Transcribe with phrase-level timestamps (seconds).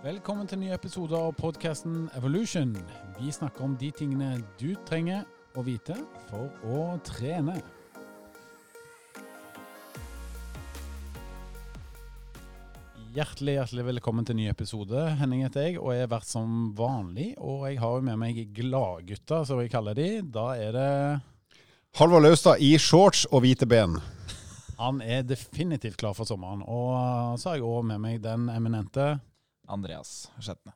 [0.00, 2.70] Velkommen til nye ny episode av podkasten Evolution.
[3.18, 5.92] Vi snakker om de tingene du trenger å vite
[6.30, 7.58] for å trene.
[13.12, 15.04] Hjertelig hjertelig velkommen til ny episode.
[15.20, 17.34] Henning heter jeg, og jeg er vært som vanlig.
[17.36, 20.10] Og jeg har jo med meg gladgutta, som vi kaller de.
[20.24, 20.90] Da er det
[22.00, 24.00] Halvor Laustad i shorts og hvite ben.
[24.80, 26.64] Han er definitivt klar for sommeren.
[26.64, 29.18] Og så har jeg òg med meg den eminente
[29.70, 30.74] Andreas Skjetne.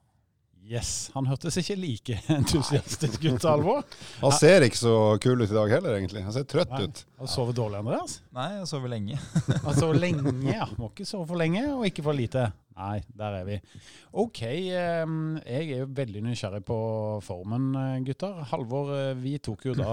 [0.65, 1.11] Yes.
[1.13, 3.83] Han hørtes ikke like entusiastisk ut, Alvor.
[4.23, 6.23] Han ser ikke så kul ut i dag heller, egentlig.
[6.25, 6.87] Han ser trøtt Nei.
[6.87, 7.03] ut.
[7.19, 8.15] Har du sovet dårlig, Andreas?
[8.33, 9.19] Nei, jeg sover lenge.
[9.67, 10.71] Han sover lenge, ja.
[10.81, 12.47] Må ikke sove for lenge, og ikke for lite.
[12.79, 13.59] Nei, der er vi.
[14.25, 16.79] OK, jeg er jo veldig nysgjerrig på
[17.29, 18.41] formen, eh, gutter.
[18.55, 19.93] Halvor, eh, vi tok jo da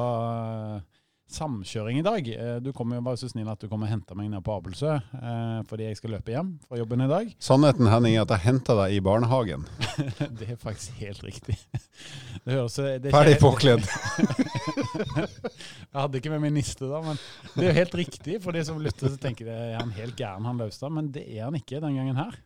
[1.36, 2.28] samkjøring i dag.
[2.32, 4.54] Eh, Du kommer jo, var så snill at du kommer og henter meg ned på
[4.56, 7.32] Abelsø eh, fordi jeg skal løpe hjem fra jobben i dag.
[7.42, 9.66] Sannheten Henning, er at jeg henta deg i barnehagen.
[10.40, 11.58] Det er faktisk helt riktig.
[12.46, 13.86] Det høres det er Ferdig påkledd.
[15.92, 17.18] Jeg hadde ikke med meg niste da, men
[17.56, 18.38] det er jo helt riktig.
[18.44, 20.94] For de som lytter, så tenker de er han helt gæren, han Laustad.
[20.96, 22.38] Men det er han ikke den gangen her.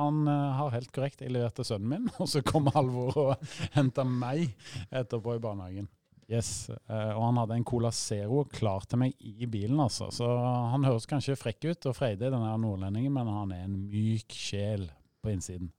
[0.00, 1.22] Han eh, har helt korrekt.
[1.24, 4.52] Jeg leverte sønnen min, og så kom Halvor og henta meg
[4.92, 5.88] etterpå i barnehagen.
[6.30, 10.12] Yes, eh, Og han hadde en Cola Zero klar til meg i bilen, altså.
[10.14, 14.30] Så han høres kanskje frekk ut og freidig, denne nordlendingen, men han er en myk
[14.30, 14.86] sjel
[15.20, 15.72] på innsiden.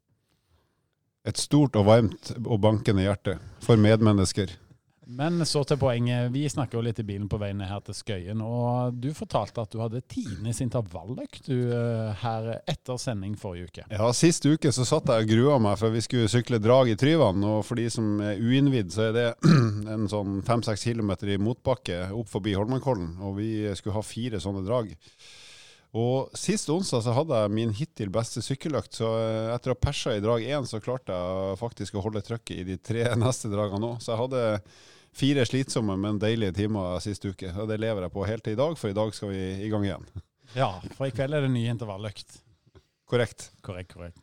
[1.23, 4.51] Et stort og varmt og bankende hjerte for medmennesker.
[5.07, 6.29] Men så til poenget.
[6.31, 8.41] Vi snakker jo litt i bilen på vei ned her til Skøyen.
[8.45, 13.85] Og du fortalte at du hadde tidenes intervalløkt eh, her etter sending forrige uke.
[13.89, 16.97] Ja, Sist uke så satt jeg og grua meg for vi skulle sykle drag i
[16.99, 17.41] Tryvann.
[17.49, 19.27] Og for de som er uinnvidd, så er det
[19.95, 23.15] en sånn fem-seks kilometer i motbakke opp forbi Holmenkollen.
[23.25, 24.93] Og vi skulle ha fire sånne drag.
[25.97, 29.81] Og Sist onsdag så hadde jeg min hittil beste sykkeløkt, så eh, etter å ha
[29.83, 33.51] persa i drag én, så klarte jeg faktisk å holde trøkket i de tre neste
[33.51, 33.99] dragene òg.
[34.03, 34.43] Så jeg hadde
[35.11, 37.51] fire slitsomme, men deilige timer sist uke.
[37.59, 39.71] Og det lever jeg på helt til i dag, for i dag skal vi i
[39.71, 40.11] gang igjen.
[40.51, 42.41] Ja, for i kveld er det ny intervalløkt.
[43.07, 43.45] Korrekt.
[43.63, 44.17] Korrekt, korrekt.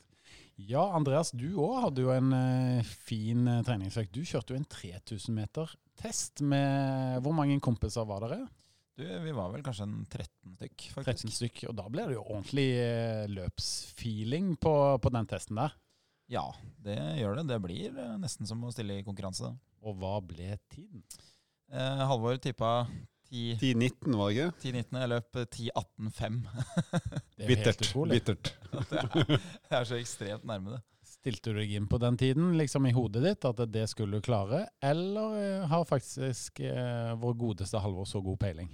[0.61, 4.13] Ja, Andreas, du òg hadde jo en eh, fin eh, treningsøkt.
[4.13, 8.43] Du kjørte jo en 3000 meter test med Hvor mange kompiser var dere?
[8.99, 11.29] Du, vi var vel kanskje en 13 stykk, faktisk.
[11.29, 11.61] 13 stykk.
[11.71, 14.73] Og da ble det jo ordentlig eh, løpsfeeling på,
[15.05, 15.77] på den testen der.
[16.29, 16.43] Ja,
[16.85, 17.45] det gjør det.
[17.53, 19.53] Det blir eh, nesten som å stille i konkurranse.
[19.87, 21.05] Og hva ble tiden?
[21.71, 22.73] Eh, Halvor tippa
[23.31, 24.51] 10 10-19, var det ikke?
[24.67, 25.01] 10-19.
[25.05, 26.39] Jeg løp 10-18-5.
[27.39, 27.83] Det er jo helt Bittert.
[27.87, 28.19] utrolig.
[28.19, 28.53] Bittert.
[29.69, 30.83] Det er så ekstremt nærme det.
[31.19, 34.25] Stilte du deg inn på den tiden, liksom i hodet ditt, at det skulle du
[34.25, 34.69] klare?
[34.85, 38.71] Eller eh, har faktisk eh, vår godeste Halvor så god peiling?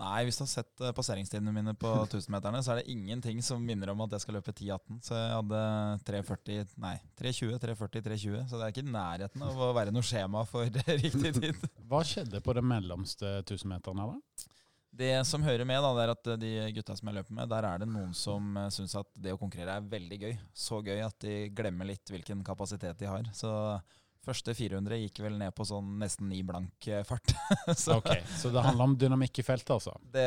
[0.00, 3.64] Nei, hvis du har sett eh, passeringstidene mine på 1000-meterne, så er det ingenting som
[3.64, 5.00] minner om at jeg skal løpe 10-18.
[5.08, 5.64] Så jeg hadde
[6.12, 8.46] 3.40, nei, 3.20, 3.40, 3.20.
[8.52, 10.68] Så det er ikke i nærheten av å være noe skjema for
[11.04, 11.68] riktig tid.
[11.88, 14.48] Hva skjedde på de mellomste 1000-meterne, da?
[14.90, 17.66] Det som hører med, da, det er at de gutta som jeg løper med, der
[17.68, 20.34] er det noen som uh, syns at det å konkurrere er veldig gøy.
[20.50, 23.28] Så gøy at de glemmer litt hvilken kapasitet de har.
[23.36, 23.52] Så
[24.26, 27.32] første 400 gikk vel ned på sånn nesten i blank eh, fart.
[27.82, 29.94] så Ok, Så det handler om dynamikk i feltet, altså?
[30.12, 30.26] det,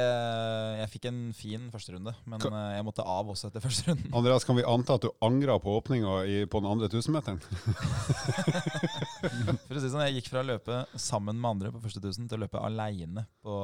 [0.80, 4.10] jeg fikk en fin førsterunde, men eh, jeg måtte av også etter første runden.
[4.16, 7.44] Andreas, kan vi anta at du angra på åpninga på den andre 1000-meteren?
[9.24, 12.30] For å si sånn, Jeg gikk fra å løpe sammen med andre på første 1000
[12.32, 13.58] til å løpe aleine på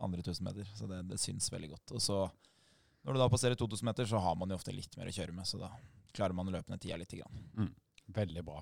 [0.00, 0.68] andre 1000 meter.
[0.76, 1.94] Så det, det syns veldig godt.
[1.96, 2.18] Og så,
[3.06, 5.36] når du da passerer 2000 meter, så har man jo ofte litt mer å kjøre
[5.36, 5.48] med.
[5.48, 5.72] Så da
[6.16, 7.16] klarer man å løpe ned tida litt.
[7.16, 7.72] Grann.
[8.14, 8.60] Veldig bra.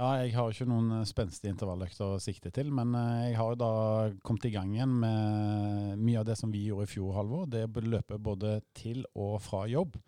[0.00, 3.52] Ja, jeg har ikke noen eh, spenstige intervalløkter å sikte til, men eh, jeg har
[3.52, 3.72] jo da
[4.24, 7.44] kommet i gang igjen med mye av det som vi gjorde i fjor, Halvor.
[7.52, 9.98] Det er å løpe både til og fra jobb.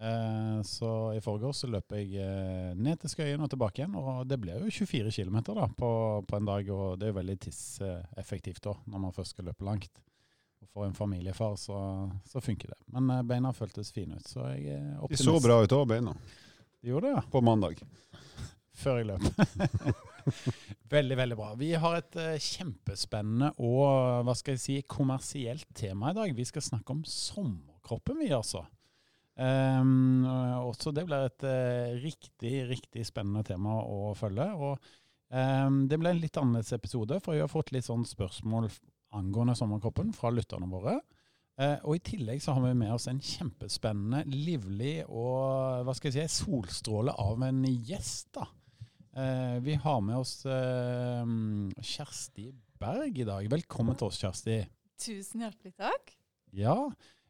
[0.00, 4.38] Eh, så i forgårs løp jeg eh, ned til Skøyen og tilbake igjen, og det
[4.38, 5.90] ble jo 24 km da, på,
[6.28, 6.70] på en dag.
[6.74, 10.02] Og det er jo veldig tidseffektivt da, når man først skal løpe langt.
[10.62, 11.80] Og for en familiefar så,
[12.26, 12.78] så funker det.
[12.94, 16.14] Men eh, beina føltes fine ut, så jeg er De så bra ut òg, beina,
[16.78, 17.82] De gjorde det, ja på mandag.
[18.78, 19.24] før jeg løp.
[20.94, 21.52] veldig, veldig bra.
[21.58, 26.38] Vi har et kjempespennende og hva skal jeg si, kommersielt tema i dag.
[26.38, 28.62] Vi skal snakke om sommerkroppen, vi altså.
[29.38, 30.24] Um,
[30.66, 34.48] også det blir et uh, riktig, riktig spennende tema å følge.
[34.58, 34.90] Og
[35.30, 38.66] um, det ble en litt annerledes episode, for jeg har fått litt sånn spørsmål
[39.16, 40.98] angående sommerkroppen fra lytterne våre.
[41.58, 46.12] Uh, og i tillegg så har vi med oss en kjempespennende, livlig og hva skal
[46.14, 48.30] jeg si, solstråle av en gjest.
[48.38, 48.46] da.
[49.18, 51.30] Uh, vi har med oss eh,
[51.82, 53.48] Kjersti Berg i dag.
[53.50, 54.60] Velkommen til oss, Kjersti.
[55.02, 56.12] Tusen hjertelig takk.
[56.54, 56.76] Ja,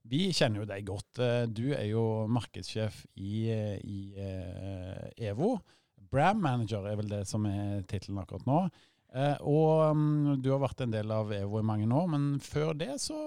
[0.08, 1.20] Vi kjenner jo deg godt.
[1.20, 5.56] Eh, du er jo markedssjef i, eh, i uh, EVO.
[6.08, 8.62] Bram manager er vel det som er tittelen akkurat nå.
[9.08, 12.74] Uh, og um, du har vært en del av EVO i mange år, men før
[12.76, 13.18] det så,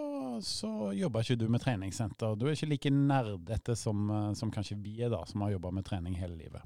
[0.46, 2.38] så jobba ikke du med treningssenter.
[2.38, 5.86] Du er ikke like nerdete som, som kanskje vi er, da, som har jobba med
[5.90, 6.66] trening hele livet.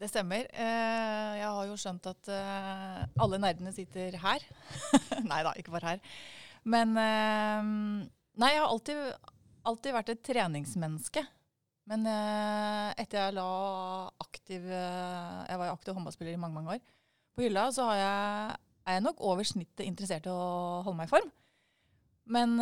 [0.00, 0.46] Det stemmer.
[0.56, 4.46] Eh, jeg har jo skjønt at eh, alle nerdene sitter her.
[5.30, 6.14] nei da, ikke bare her.
[6.64, 7.68] Men eh,
[8.38, 9.00] Nei, jeg har alltid,
[9.66, 11.24] alltid vært et treningsmenneske.
[11.90, 13.46] Men etter jeg la
[14.22, 16.82] aktiv Jeg var jo aktiv håndballspiller i mange mange år.
[17.34, 18.54] På hylla så jeg,
[18.86, 21.32] er jeg nok over snittet interessert i å holde meg i form.
[22.30, 22.54] Men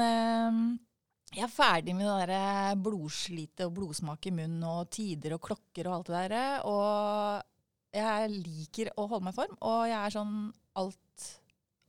[1.34, 5.90] jeg er ferdig med det der blodslitet og blodsmak i munnen og tider og klokker
[5.90, 6.64] og alt det der.
[6.64, 10.36] Og jeg liker å holde meg i form, og jeg er sånn
[10.80, 11.28] alt,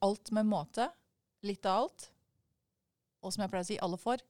[0.03, 0.89] alt med måte.
[1.47, 2.09] Litt av alt.
[3.23, 4.21] Og som jeg pleier å si, alle får.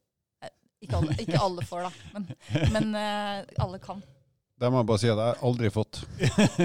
[0.44, 0.54] Eh,
[0.86, 2.32] ikke alle, ikke alle får, da, men,
[2.74, 4.02] men uh, alle kan.
[4.60, 6.02] Det må jeg bare si at jeg har aldri fått.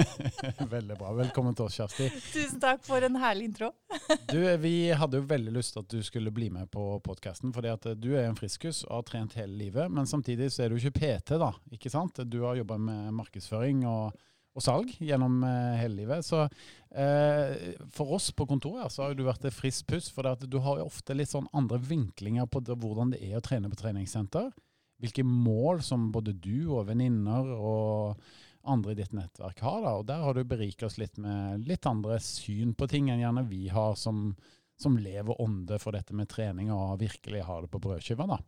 [0.75, 1.13] veldig bra.
[1.15, 2.09] Velkommen til oss, Kjersti.
[2.33, 3.69] Tusen takk for en herlig intro.
[4.33, 7.53] du, Vi hadde jo veldig lyst til at du skulle bli med på podkasten.
[7.55, 9.87] fordi at du er en friskus og har trent hele livet.
[9.87, 11.53] Men samtidig så er du ikke PT, da.
[11.71, 12.19] ikke sant?
[12.27, 14.11] Du har jobba med markedsføring og,
[14.55, 16.25] og, salg gjennom eh, hele livet.
[16.25, 20.07] Så eh, for oss på kontoret så har du vært et friskt puss.
[20.15, 23.45] For du har jo ofte litt sånn andre vinklinger på det, hvordan det er å
[23.45, 24.53] trene på treningssenter
[25.01, 28.21] hvilke mål som både du og venninner og
[28.65, 29.81] andre i ditt nettverk har.
[29.83, 29.93] Da.
[29.99, 33.45] Og Der har du beriket oss litt med litt andre syn på ting enn gjerne
[33.49, 34.31] vi har som,
[34.79, 38.27] som lever ånde for dette med trening og virkelig har det på brødskiva.
[38.29, 38.39] da.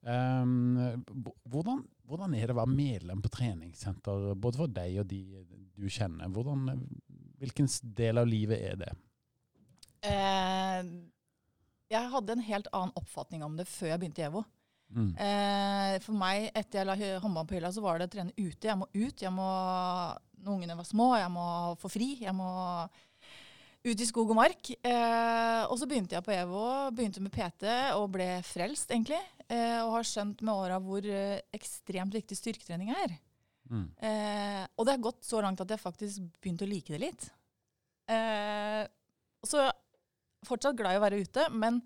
[0.00, 1.02] Um,
[1.52, 5.20] hvordan, hvordan, er det å være medlem på treningssenter, både for deg og de
[5.76, 6.30] du kjenner?
[6.32, 6.86] Hvordan,
[7.40, 7.68] hvilken
[7.98, 8.94] del av livet er det?
[10.00, 11.10] Uh,
[11.90, 14.44] jeg hadde en helt annen oppfatning om det før jeg begynte i EVO.
[14.90, 15.10] Mm.
[15.22, 18.66] Eh, for meg, etter jeg la håndballen på hylla, så var det å trene ute.
[18.66, 19.22] Jeg må ut.
[19.22, 19.50] Jeg må,
[20.40, 21.46] når ungene var små, jeg må
[21.82, 22.10] få fri.
[22.24, 22.50] Jeg må
[23.86, 24.70] ut i skog og mark.
[24.76, 26.64] Eh, og så begynte jeg på EVO,
[26.96, 27.66] begynte med PT
[27.96, 29.20] og ble frelst, egentlig.
[29.48, 33.16] Eh, og har skjønt med åra hvor eh, ekstremt viktig styrketrening er.
[33.70, 33.86] Mm.
[34.02, 37.28] Eh, og det har gått så langt at jeg faktisk begynte å like det litt.
[38.10, 38.84] Eh,
[39.46, 39.64] så
[40.46, 41.80] fortsatt glad i å være ute, men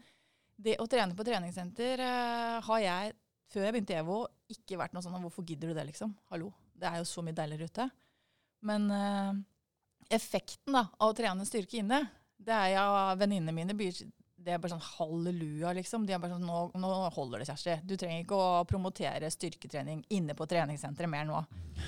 [0.57, 3.15] det å trene på treningssenter uh, har jeg,
[3.51, 4.19] før jeg begynte i EVO,
[4.55, 6.13] ikke vært noe sånn 'hvorfor gidder du det', liksom?
[6.31, 6.53] Hallo.
[6.75, 7.89] Det er jo så mye deiligere ute.
[8.63, 8.87] Men
[10.13, 12.05] effekten da, av å trene styrke inne,
[12.45, 12.87] det er ja,
[13.19, 13.77] venninnene mine
[14.45, 16.05] det er bare sånn halleluja, liksom.
[16.07, 17.79] De er bare sånn nå, nå, holder det, Kjersti.
[17.89, 21.41] Du trenger ikke å promotere styrketrening inne på treningssenteret mer nå.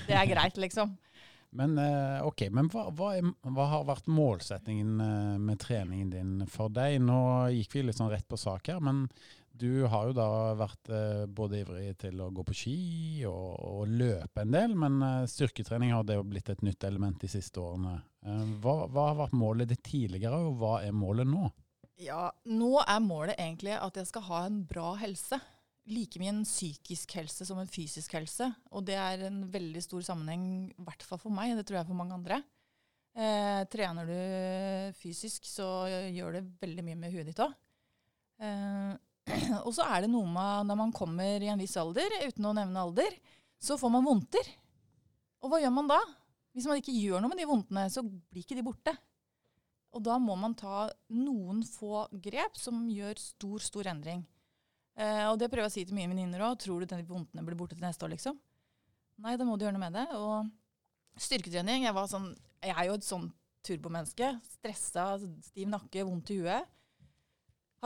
[0.07, 0.95] Det er greit, liksom.
[1.57, 6.33] Men eh, ok, men hva, hva, er, hva, har vært målsettingen eh, med treningen din
[6.51, 6.97] for deg?
[7.01, 9.05] Nå gikk vi litt sånn rett på sak her, men
[9.59, 10.27] du har jo da
[10.59, 12.77] vært eh, både ivrig til å gå på ski
[13.29, 17.31] og, og løpe en del, men styrketrening har det jo blitt et nytt element de
[17.31, 17.99] siste årene.
[18.63, 21.47] Hva, hva har vært målet ditt tidligere, og hva er målet nå?
[22.03, 25.39] Ja, Nå er målet egentlig at jeg skal ha en bra helse
[25.87, 28.49] like mye en psykisk helse som en fysisk helse.
[28.75, 31.89] Og det er en veldig stor sammenheng, i hvert fall for meg, det tror jeg
[31.89, 32.41] for mange andre.
[33.17, 37.55] Eh, trener du fysisk, så gjør det veldig mye med huet ditt òg.
[38.43, 38.91] Eh,
[39.65, 42.55] og så er det noe med når man kommer i en viss alder, uten å
[42.55, 43.17] nevne alder,
[43.59, 44.49] så får man vondter.
[45.43, 45.99] Og hva gjør man da?
[46.55, 48.93] Hvis man ikke gjør noe med de vondtene, så blir ikke de borte.
[49.95, 54.23] Og da må man ta noen få grep som gjør stor, stor endring.
[54.97, 56.57] Eh, og det prøver jeg å si til mine venninner òg.
[56.61, 58.37] Tror du de vondtene blir borte til neste år, liksom?
[59.23, 60.07] Nei, da må du gjøre noe med det.
[60.17, 63.29] Og styrketrening Jeg, sånn, jeg er jo et sånn
[63.65, 64.31] turbomenneske.
[64.57, 65.07] Stressa,
[65.49, 66.73] stiv nakke, vondt i huet.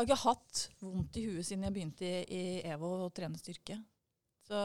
[0.01, 2.43] Har ikke hatt vondt i huet siden jeg begynte i, i
[2.73, 3.75] EVO å trene styrke.
[4.47, 4.61] Så,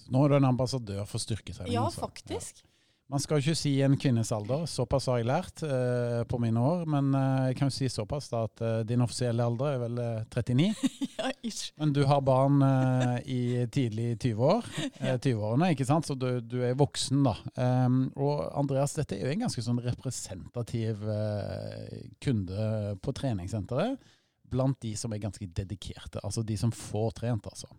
[0.00, 1.74] Så nå er du en ambassadør for styrketrening?
[1.74, 2.06] Ja, altså.
[2.06, 2.62] faktisk.
[2.64, 2.69] Ja.
[3.10, 6.84] Man skal ikke si en kvinnes alder, såpass har jeg lært eh, på mine år.
[6.90, 9.98] Men eh, jeg kan jo si såpass da at eh, din offisielle alder er vel
[10.30, 10.68] 39.
[10.68, 11.72] Eh, ja, ish.
[11.80, 13.40] Men du har barn eh, i
[13.74, 14.70] tidlig 20-år,
[15.24, 16.06] 20-årene, ikke sant?
[16.06, 17.34] så du, du er voksen, da.
[17.58, 23.98] Um, og Andreas, dette er jo en ganske sånn representativ eh, kunde på treningssenteret.
[24.50, 27.74] Blant de som er ganske dedikerte, altså de som får trent, altså.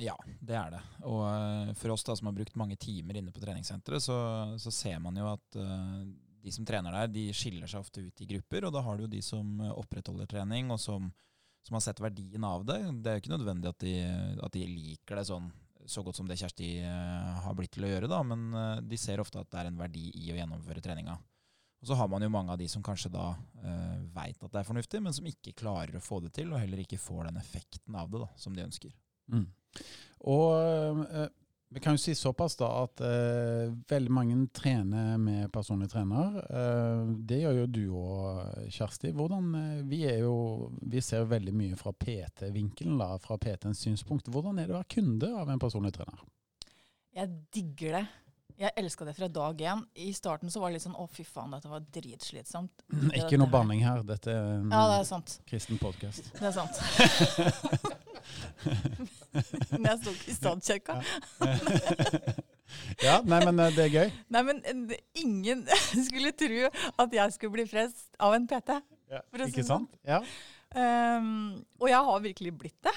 [0.00, 0.80] Ja, det er det.
[1.08, 4.18] Og uh, for oss da, som har brukt mange timer inne på treningssenteret, så,
[4.60, 6.02] så ser man jo at uh,
[6.40, 8.68] de som trener der, de skiller seg ofte ut i grupper.
[8.68, 11.10] Og da har du jo de som opprettholder trening, og som,
[11.66, 12.80] som, har sett verdien av det.
[13.00, 13.96] Det er jo ikke nødvendig at de,
[14.40, 15.50] at de liker det sånn
[15.90, 18.52] så godt som det Kjersti har blitt til å gjøre, da, men
[18.86, 21.16] de ser ofte at det er en verdi i å gjennomføre treninga.
[21.80, 24.60] Og så har man jo mange av de som kanskje da uh, veit at det
[24.60, 27.40] er fornuftig, men som ikke klarer å få det til, og heller ikke får den
[27.40, 28.92] effekten av det da, som de ønsker.
[29.32, 29.46] Mm.
[30.30, 31.26] Og uh,
[31.72, 36.40] vi kan jo si såpass da at eh, veldig mange trener med personlig trener.
[36.42, 39.12] Eh, det gjør jo du òg, Kjersti.
[39.14, 40.32] Hvordan, eh, vi, jo,
[40.82, 44.32] vi, ser jo veldig mye fra PT-vinkelen, fra PT-ens synspunkt.
[44.34, 46.26] Hvordan er det å være kunde av en personlig trener?
[47.14, 48.04] Jeg digger det.
[48.60, 49.86] Jeg elska det fra dag én.
[49.94, 52.82] I starten så var det litt sånn å fy faen, dette var dritslitsomt.
[53.22, 54.02] Ikke noe banning her.
[54.10, 55.38] Dette er en ja, det er sant.
[55.46, 56.34] kristen podkast.
[56.34, 56.82] Det er sant.
[59.72, 60.96] Men jeg sto ikke i Stadkirka.
[63.06, 64.14] ja, nei, men eh, det er gøy.
[64.36, 65.66] Nei, men eh, ingen
[66.08, 68.80] skulle tro at jeg skulle bli frelst av en PT.
[69.10, 69.86] Ja, ikke sånn.
[69.86, 70.00] sant?
[70.06, 70.22] Ja.
[70.70, 72.96] Um, og jeg har virkelig blitt det.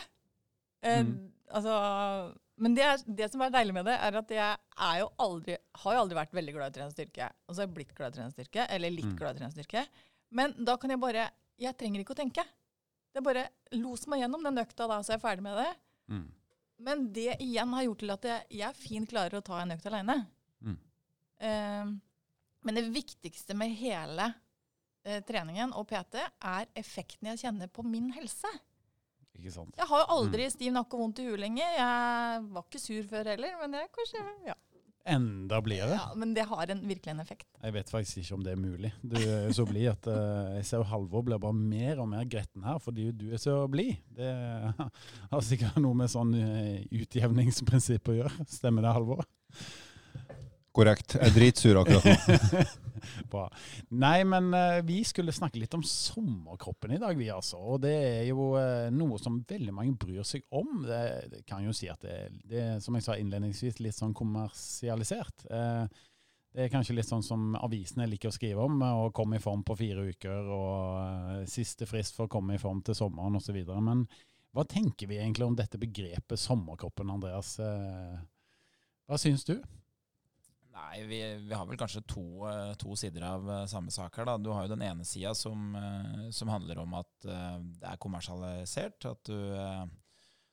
[0.86, 1.14] Uh, mm.
[1.54, 1.74] Altså
[2.62, 5.56] men det, er, det, som er deilig med det, er at jeg er jo aldri,
[5.84, 7.30] har jo aldri vært veldig glad i å trene styrke.
[7.48, 9.16] Og så har jeg blitt glad i å trene styrke, eller litt mm.
[9.18, 9.84] glad i å trene styrke.
[10.38, 12.44] Men da kan jeg bare Jeg trenger ikke å tenke.
[13.14, 13.44] Det er bare
[13.78, 15.68] los meg gjennom den økta, da, så er jeg ferdig med det.
[16.10, 16.24] Mm.
[16.78, 19.88] Men det igjen har gjort til at jeg, jeg fint klarer å ta en økt
[19.90, 20.18] aleine.
[20.64, 20.80] Mm.
[21.44, 21.94] Uh,
[22.64, 28.12] men det viktigste med hele uh, treningen og PT er effekten jeg kjenner på min
[28.16, 28.50] helse.
[29.34, 29.74] Ikke sant?
[29.78, 30.54] Jeg har jo aldri mm.
[30.54, 31.78] stiv nakke og vondt i huet lenger.
[31.78, 34.58] Jeg var ikke sur før heller, men jeg kanskje ja.
[35.04, 35.98] Enda blidere.
[35.98, 37.48] Ja, men det har en, virkelig en effekt.
[37.60, 38.92] Jeg vet faktisk ikke om det er mulig.
[39.04, 42.24] Du er så blid at uh, jeg ser jo Halvor blir bare mer og mer
[42.24, 43.98] gretten her fordi du er så blid.
[44.16, 44.32] Det
[45.34, 48.48] har sikkert noe med sånn uh, utjevningsprinsipp å gjøre.
[48.48, 49.28] Stemmer det, Halvor?
[50.74, 51.20] Korrekt.
[51.20, 52.64] Jeg er dritsur akkurat nå.
[53.32, 53.44] Bra.
[53.94, 57.60] Nei, men uh, vi skulle snakke litt om sommerkroppen i dag, vi altså.
[57.60, 60.82] Og det er jo uh, noe som veldig mange bryr seg om.
[60.88, 62.18] Det, det kan jo si at det,
[62.50, 65.46] det, som jeg sa innledningsvis, litt sånn kommersialisert.
[65.52, 65.86] Uh,
[66.54, 69.64] det er kanskje litt sånn som avisene liker å skrive om, å komme i form
[69.66, 73.58] på fire uker og siste frist for å komme i form til sommeren osv.
[73.82, 74.06] Men
[74.54, 77.56] hva tenker vi egentlig om dette begrepet sommerkroppen, Andreas?
[77.58, 79.56] hva syns du?
[80.74, 84.26] Nei, vi, vi, har vel kanskje to, eh, to, sider av eh, samme sak her.
[84.26, 84.38] Da.
[84.42, 89.06] Du har jo den ene sida som, eh, som, handler om at det er kommersialisert.
[89.06, 89.38] At du,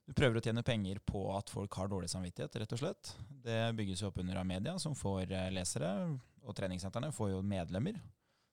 [0.04, 3.14] du, prøver å tjene penger på at folk har dårlig samvittighet, rett og slett.
[3.46, 5.88] Det bygges jo opp under av media, som får lesere.
[6.44, 7.96] Og treningssentrene får jo medlemmer.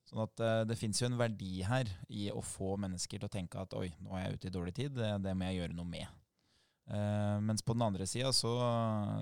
[0.07, 3.59] Sånn at det fins jo en verdi her i å få mennesker til å tenke
[3.59, 5.89] at oi, nå er jeg ute i dårlig tid, det, det må jeg gjøre noe
[5.89, 6.07] med.
[6.87, 8.53] Uh, mens på den andre sida så,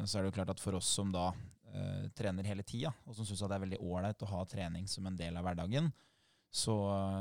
[0.05, 1.31] så, er det jo klart at for oss som da
[1.75, 5.07] uh, trener hele tida, og som syns det er veldig ålreit å ha trening som
[5.07, 5.91] en del av hverdagen,
[6.55, 6.75] så,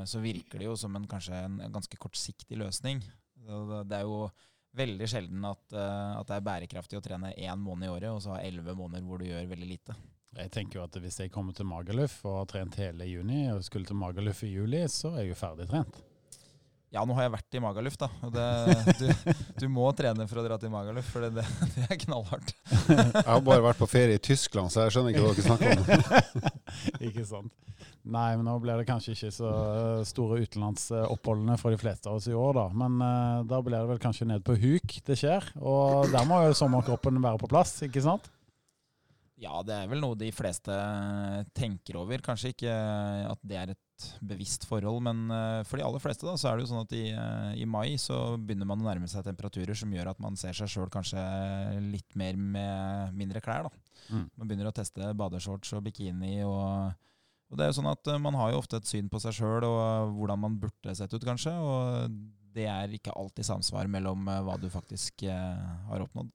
[0.07, 3.01] så virker det jo som en kanskje en, ganske kortsiktig løsning.
[3.35, 4.29] Det er jo
[4.75, 8.23] veldig sjelden at, uh, at, det er bærekraftig å trene én måned i året, og
[8.23, 9.95] så ha elleve måneder hvor du gjør veldig lite.
[10.35, 13.63] Jeg tenker jo at Hvis jeg kommer til Magaluf og har trent hele juni, og
[13.63, 16.01] skulle til Magaluf i juli, så er jeg jo ferdig trent.
[16.95, 18.07] Ja, nå har jeg vært i Magaluf, da.
[18.31, 18.43] Det,
[19.01, 21.43] du, du, må trene for å dra til Magaluf, for det,
[21.75, 22.53] det, er knallhardt.
[22.87, 25.81] jeg har bare vært på ferie i Tyskland, så jeg skjønner ikke hva dere snakker
[25.81, 26.45] om.
[27.09, 27.51] ikke sant.
[28.05, 32.21] Nei, men nå blir det kanskje ikke så eh, store utenlandsoppholdene for de fleste av
[32.21, 32.65] oss i år, da.
[32.77, 35.49] Men uh, da blir det vel kanskje ned på huk det skjer.
[35.59, 38.29] Og der må jo sommerkroppen være på plass, ikke sant?
[39.41, 40.75] Ja, det er vel noe de fleste
[41.57, 42.23] tenker over.
[42.23, 42.77] Kanskje ikke
[43.33, 43.81] at det er et
[44.25, 46.95] bevisst forhold, men eh, for de aller fleste da, så er det jo sånn at
[46.97, 50.37] i, eh, i, mai så begynner man å nærme seg temperaturer som gjør at man
[50.39, 51.21] ser seg sjøl kanskje
[51.87, 53.69] litt mer med mindre klær.
[53.69, 53.97] da.
[54.09, 54.27] Mm.
[54.35, 56.37] Man begynner å teste badeshorts og bikini.
[56.45, 56.93] og,
[57.49, 59.37] og det er jo sånn at eh, Man har jo ofte et syn på seg
[59.39, 61.55] sjøl og hvordan man burde sett ut, kanskje.
[61.55, 62.17] og
[62.55, 66.29] det er ikke alltid samsvar mellom hva du faktisk har oppnådd.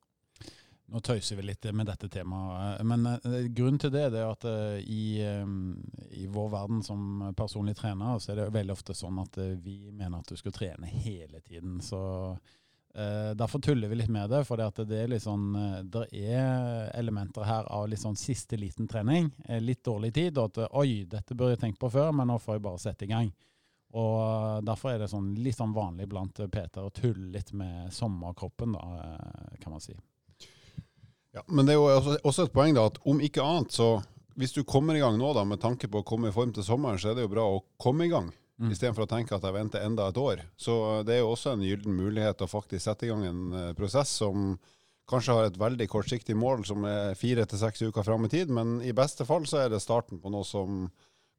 [0.91, 4.47] Nå tøyser vi litt med dette temaet, men uh, grunnen til det, det er at
[4.47, 9.39] uh, i, i, vår verden som personlig trener, så er det veldig ofte sånn at
[9.63, 11.79] vi mener at du skal trene hele tiden.
[11.83, 12.01] Så
[12.91, 15.53] Derfor tuller vi litt med det, for det er litt sånn,
[15.87, 19.29] det er elementer her av litt sånn siste liten trening.
[19.63, 22.57] Litt dårlig tid, og at oi, dette burde jeg tenkt på før, men nå får
[22.57, 23.31] jeg bare sette i gang.
[23.95, 28.75] Og Derfor er det sånn, litt sånn vanlig blant Peter å tulle litt med sommerkroppen,
[28.75, 29.15] da,
[29.63, 29.95] kan man si.
[31.31, 34.01] Ja, Men det er jo også et poeng da, at om ikke annet, så
[34.39, 36.65] hvis du kommer i gang nå da, med tanke på å komme i form til
[36.65, 38.31] sommeren, så er det jo bra å komme i gang.
[38.61, 38.71] Mm.
[38.75, 40.43] Istedenfor å tenke at jeg venter enda et år.
[40.59, 43.41] Så eh, det er jo også en gyllen mulighet å faktisk sette i gang en
[43.55, 44.53] uh, prosess som
[45.09, 48.53] kanskje har et veldig kortsiktig mål, som er fire til seks uker fram i tid.
[48.53, 50.85] Men i beste fall så er det starten på noe som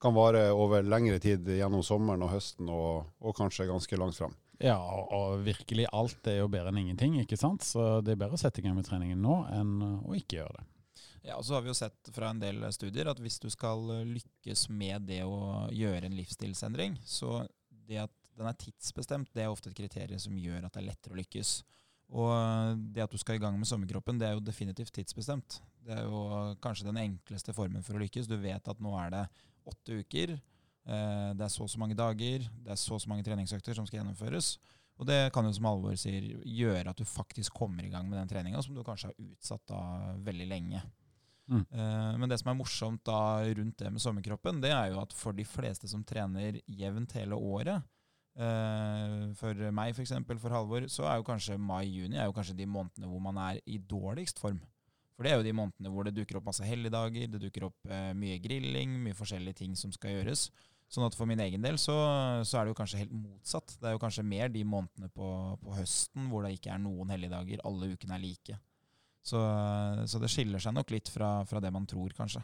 [0.02, 4.34] kan vare over lengre tid gjennom sommeren og høsten, og, og kanskje ganske langt fram.
[4.62, 7.64] Ja, og virkelig alt er jo bedre enn ingenting, ikke sant.
[7.66, 10.60] Så det er bedre å sette i gang med treningen nå enn å ikke gjøre
[10.60, 10.68] det.
[11.22, 13.84] Ja, og så har vi jo sett fra en del studier at hvis du skal
[14.08, 17.44] lykkes med det å gjøre en livsstilsendring, så
[17.86, 20.88] det at den er tidsbestemt, det er ofte et kriterium som gjør at det er
[20.88, 21.52] lettere å lykkes.
[22.12, 25.60] Og det at du skal i gang med sommerkroppen, det er jo definitivt tidsbestemt.
[25.82, 28.28] Det er jo kanskje den enkleste formen for å lykkes.
[28.28, 29.22] Du vet at nå er det
[29.68, 30.34] åtte uker,
[30.82, 33.86] det er så og så mange dager, det er så og så mange treningsøkter som
[33.86, 34.56] skal gjennomføres.
[35.00, 38.20] Og det kan jo, som Alvor sier, gjøre at du faktisk kommer i gang med
[38.20, 39.80] den treninga som du kanskje har utsatt da
[40.22, 40.82] veldig lenge.
[41.50, 41.64] Mm.
[41.74, 45.16] Uh, men det som er morsomt da rundt det med sommerkroppen, det er jo at
[45.16, 47.82] for de fleste som trener jevnt hele året,
[48.38, 52.60] uh, for meg f.eks., for, for Halvor, så er jo kanskje mai-juni er jo kanskje
[52.60, 54.60] de månedene hvor man er i dårligst form.
[55.16, 57.90] For det er jo de månedene hvor det dukker opp masse helligdager, det dukker opp
[58.16, 60.46] mye grilling, mye forskjellige ting som skal gjøres.
[60.92, 61.94] Sånn at for min egen del så,
[62.44, 63.78] så, er det jo kanskje helt motsatt.
[63.80, 65.28] Det er jo kanskje mer de månedene på,
[65.62, 67.62] på høsten hvor det ikke er noen helligdager.
[67.68, 68.58] Alle ukene er like.
[69.24, 69.40] Så,
[70.10, 72.42] så, det skiller seg nok litt fra, fra det man tror, kanskje.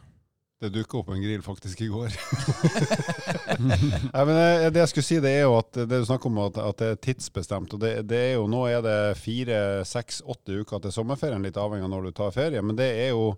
[0.59, 2.09] Det dukka opp en grill faktisk i går.
[3.69, 6.41] Nei, men det, det jeg skulle si, det er jo at det du snakker om
[6.47, 7.77] at, at det er tidsbestemt.
[7.77, 11.59] og det, det, er jo, Nå er det fire, seks, åtte uker til sommerferien, litt
[11.59, 12.65] avhengig av når du tar ferie.
[12.65, 13.29] Men det er jo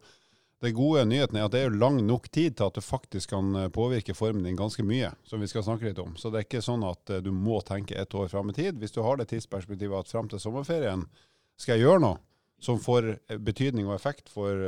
[0.61, 3.55] det gode nyheten er at det er lang nok tid til at du faktisk kan
[3.57, 6.13] eh, påvirke formen din ganske mye, som vi skal snakke litt om.
[6.15, 8.77] Så det er ikke sånn at eh, du må tenke ett år fram i tid.
[8.77, 11.07] Hvis du har det tidsperspektivet at fram til sommerferien
[11.57, 12.21] skal jeg gjøre noe
[12.61, 14.61] som får eh, betydning og effekt for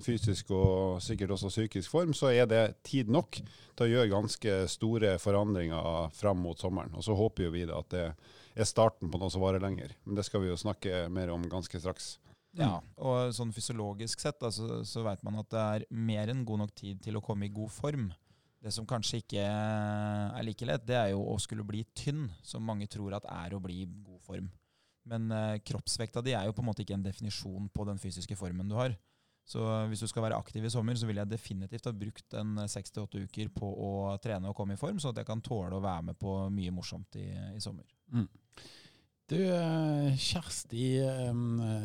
[0.00, 4.58] fysisk og sikkert også psykisk form, så er det tid nok til å gjøre ganske
[4.72, 6.96] store forandringer fram mot sommeren.
[6.96, 8.08] Og så håper vi at det
[8.54, 9.92] er starten på noe som varer lenger.
[10.08, 12.14] Men det skal vi jo snakke mer om ganske straks.
[12.58, 16.44] Ja, og sånn fysiologisk sett da, så, så vet man at det er mer enn
[16.46, 18.10] god nok tid til å komme i god form.
[18.64, 22.64] Det som kanskje ikke er like lett, det er jo å skulle bli tynn, som
[22.64, 24.46] mange tror at er å bli i god form.
[25.04, 28.38] Men eh, kroppsvekta di er jo på en måte ikke en definisjon på den fysiske
[28.40, 28.94] formen du har.
[29.44, 32.62] Så hvis du skal være aktiv i sommer, så vil jeg definitivt ha brukt en
[32.70, 33.90] seks til åtte uker på å
[34.24, 36.72] trene og komme i form, så at jeg kan tåle å være med på mye
[36.72, 37.84] morsomt i, i sommer.
[38.14, 38.24] Mm.
[39.24, 41.00] Du, eh, Kjersti.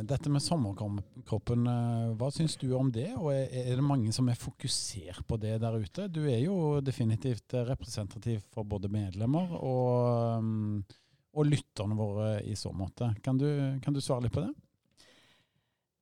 [0.03, 3.13] Dette med sommerkroppen, eh, hva syns du om det?
[3.15, 6.09] Og er det mange som er fokusert på det der ute?
[6.11, 10.83] Du er jo definitivt representativ for både medlemmer og,
[11.31, 13.13] og lytterne våre i så måte.
[13.23, 13.47] Kan du,
[13.79, 14.51] kan du svare litt på det?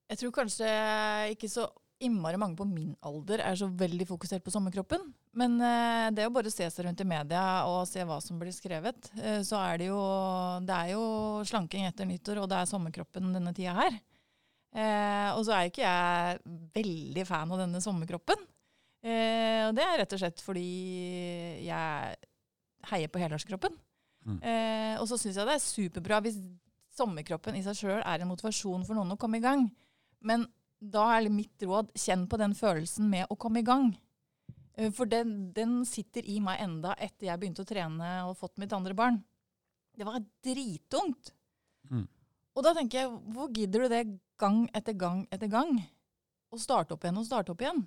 [0.10, 0.74] Jeg tror kanskje
[1.36, 1.68] ikke så
[2.02, 5.06] innmari mange på min alder er så veldig fokusert på sommerkroppen.
[5.38, 8.56] Men eh, det å bare se seg rundt i media og se hva som blir
[8.56, 10.02] skrevet, eh, så er det jo
[10.66, 11.04] Det er jo
[11.46, 14.00] slanking etter nyttår, og det er sommerkroppen denne tida her.
[14.78, 18.48] Eh, og så er ikke jeg veldig fan av denne sommerkroppen.
[19.06, 20.68] Eh, og det er rett og slett fordi
[21.68, 22.18] jeg
[22.92, 23.78] heier på helårskroppen.
[24.28, 24.40] Mm.
[24.42, 26.42] Eh, og så syns jeg det er superbra hvis
[26.98, 29.68] sommerkroppen i seg sjøl er en motivasjon for noen å komme i gang.
[30.26, 30.48] Men
[30.78, 33.92] da er mitt råd kjenn på den følelsen med å komme i gang.
[34.78, 38.62] Eh, for den, den, sitter i meg enda etter jeg begynte å trene og fått
[38.62, 39.20] mitt andre barn.
[39.98, 41.34] Det var drittungt.
[41.90, 42.06] Mm.
[42.58, 44.04] Og da tenker jeg, hvor gidder du det
[44.38, 45.80] gang etter gang etter gang?
[46.54, 47.84] Å starte opp igjen og starte opp igjen.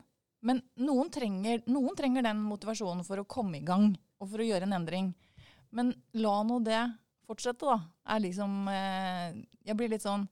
[0.47, 4.47] Men noen trenger, noen trenger den motivasjonen for å komme i gang og for å
[4.47, 5.13] gjøre en endring.
[5.71, 6.81] Men la nå det
[7.29, 7.79] fortsette, da.
[8.11, 10.27] Er liksom eh, Jeg blir litt sånn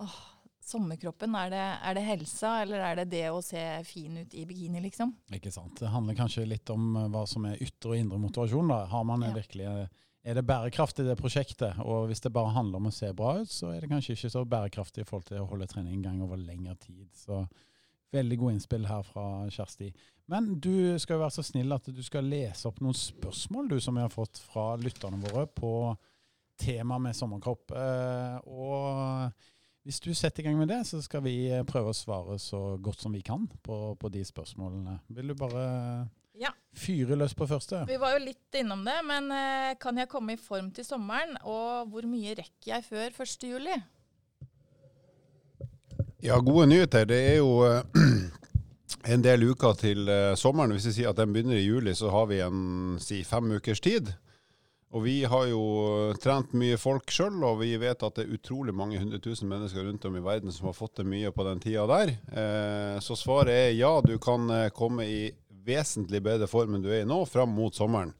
[0.00, 0.16] åh,
[0.68, 1.34] sommerkroppen?
[1.38, 4.82] Er det, er det, helsa, eller er det det å se fin ut i bikini,
[4.84, 5.14] liksom?
[5.36, 5.78] Ikke sant.
[5.80, 8.72] Det handler kanskje litt om eh, hva som er ytre og indre motivasjon.
[8.72, 8.82] da.
[8.90, 9.32] Har man ja.
[9.36, 11.78] virkelig, eh, Er det bærekraftig, det prosjektet?
[11.86, 14.32] Og hvis det bare handler om å se bra ut, så er det kanskje ikke
[14.34, 17.06] så bærekraftig i forhold til å holde trening en gang over lengre tid.
[17.14, 17.44] Så
[18.14, 19.92] veldig god innspill her fra Kjersti.
[20.26, 23.78] Men du skal jo være så snill at du skal lese opp noen spørsmål du
[23.82, 25.72] som vi har fått fra lytterne våre på
[26.58, 27.74] temaet med sommerkropp.
[27.76, 29.30] Eh, og
[29.86, 32.74] hvis du setter i gang med det, så skal vi eh, prøve å svare så
[32.82, 34.96] godt som vi kan på, på de spørsmålene.
[35.14, 35.62] Vil du bare
[36.34, 36.50] ja.
[36.74, 37.84] fyre løs på første?
[37.86, 41.38] Vi var jo litt innom det, men eh, kan jeg komme i form til sommeren?
[41.46, 43.78] Og hvor mye rekker jeg før 1.7?
[46.26, 47.06] Ja, gode nyheter.
[47.06, 47.86] Det er jo eh,
[49.14, 50.74] en del uker til sommeren.
[50.74, 53.86] Hvis vi sier at den begynner i juli, så har vi en si fem ukers
[53.86, 54.16] tid.
[54.96, 55.62] Og vi har jo
[56.22, 59.84] trent mye folk sjøl, og vi vet at det er utrolig mange hundre tusen mennesker
[59.84, 62.14] rundt om i verden som har fått til mye på den tida der.
[62.32, 65.18] Eh, så svaret er ja, du kan eh, komme i
[65.66, 68.14] vesentlig bedre form enn du er i nå, fram mot sommeren.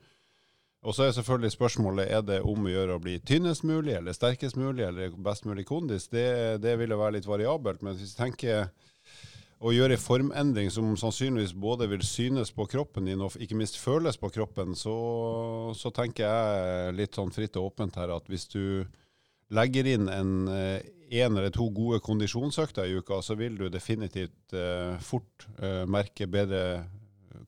[0.86, 4.14] Og så er selvfølgelig spørsmålet er det om å gjøre å bli tynnest mulig, eller
[4.14, 6.10] sterkest mulig, eller best mulig kondis.
[6.12, 6.28] Det,
[6.62, 7.80] det vil jo være litt variabelt.
[7.82, 8.68] Men hvis vi tenker
[9.64, 13.78] å gjøre en formendring som sannsynligvis både vil synes på kroppen din og ikke minst
[13.80, 14.96] føles på kroppen, så,
[15.76, 18.84] så tenker jeg litt sånn fritt og åpent her at hvis du
[19.56, 24.56] legger inn en, en eller to gode kondisjonsøkter i uka, så vil du definitivt
[25.06, 25.46] fort
[25.86, 26.82] merke bedre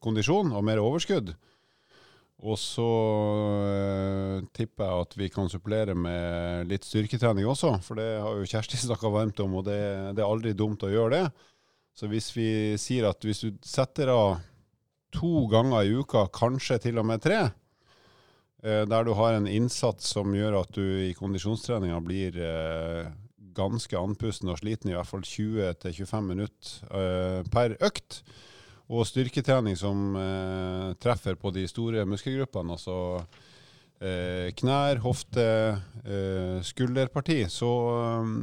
[0.00, 1.34] kondisjon og mer overskudd.
[2.46, 2.88] Og så
[3.66, 8.46] eh, tipper jeg at vi kan supplere med litt styrketrening også, for det har jo
[8.46, 9.78] Kjersti snakka varmt om, og det,
[10.14, 11.24] det, er aldri dumt å gjøre det.
[11.98, 14.36] Så hvis vi sier at hvis du setter av
[15.14, 17.40] to ganger i uka, kanskje til og med tre,
[18.62, 23.08] uh, der du har en innsats som gjør at du i kondisjonstreninga blir uh,
[23.58, 28.20] ganske andpusten og sliten, i hvert fall 20-25 minutter per økt,
[28.88, 33.46] og styrketrening som eh, treffer på de store muskelgruppene, altså eh,
[33.98, 35.44] knær, hofte,
[36.04, 37.70] eh, skulderparti, så,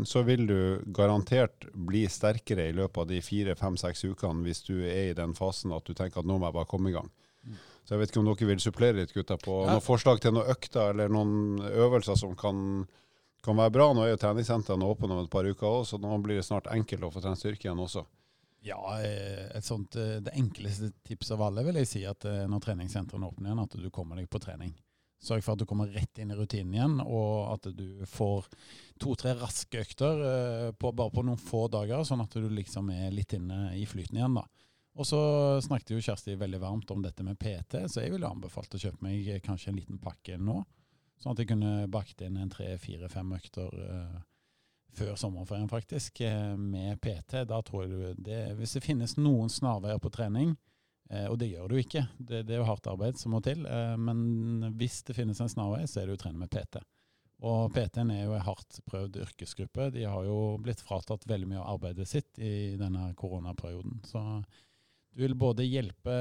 [0.04, 0.58] så, vil du
[0.92, 5.16] garantert bli sterkere i løpet av de fire, fem, seks ukene hvis du er i
[5.16, 7.08] den fasen at du tenker at nå må jeg bare komme i gang.
[7.86, 10.50] Så jeg vet ikke om dere vil supplere litt, gutta, på noen forslag til noen
[10.50, 12.84] økter eller noen øvelser som kan,
[13.46, 13.92] kan være bra.
[13.94, 16.72] Nå er jo treningssentrene åpne om et par uker òg, så nå blir det snart
[16.74, 18.04] enkelt å få trent styrke igjen også.
[18.66, 22.48] Ja, eh, et sånt, eh, Det enkleste tipset av alle vil jeg si at eh,
[22.50, 24.74] når treningssentrene åpner igjen, at du kommer deg på trening.
[25.24, 28.50] Sørg for at du kommer rett inn i rutinen igjen, og at du får
[29.02, 30.22] to-tre raske økter
[30.78, 34.20] på, bare på noen få dager, sånn at du liksom er litt inne i flyten
[34.20, 34.38] igjen.
[34.38, 34.46] da.
[34.96, 35.20] Og så
[35.66, 39.04] snakket jo Kjersti veldig varmt om dette med PT, så jeg ville anbefalt å kjøpe
[39.08, 40.62] meg kanskje en liten pakke nå.
[41.20, 43.74] Sånn at jeg kunne bakt inn en tre, fire, fem økter
[44.96, 47.44] før sommerferien, faktisk, eh, med PT.
[47.46, 50.56] Da tror jeg det, Hvis det finnes noen snarveier på trening, eh,
[51.30, 53.96] og det gjør du ikke, det, det, er jo hardt arbeid som må til, eh,
[54.02, 56.82] men hvis det finnes en snarvei, så er det å trene med PT.
[57.46, 59.90] Og PT-en er jo en hardt prøvd yrkesgruppe.
[59.94, 64.00] De har jo blitt fratatt veldig mye av arbeidet sitt i denne koronaperioden.
[64.08, 64.22] Så
[65.14, 66.16] du vil både hjelpe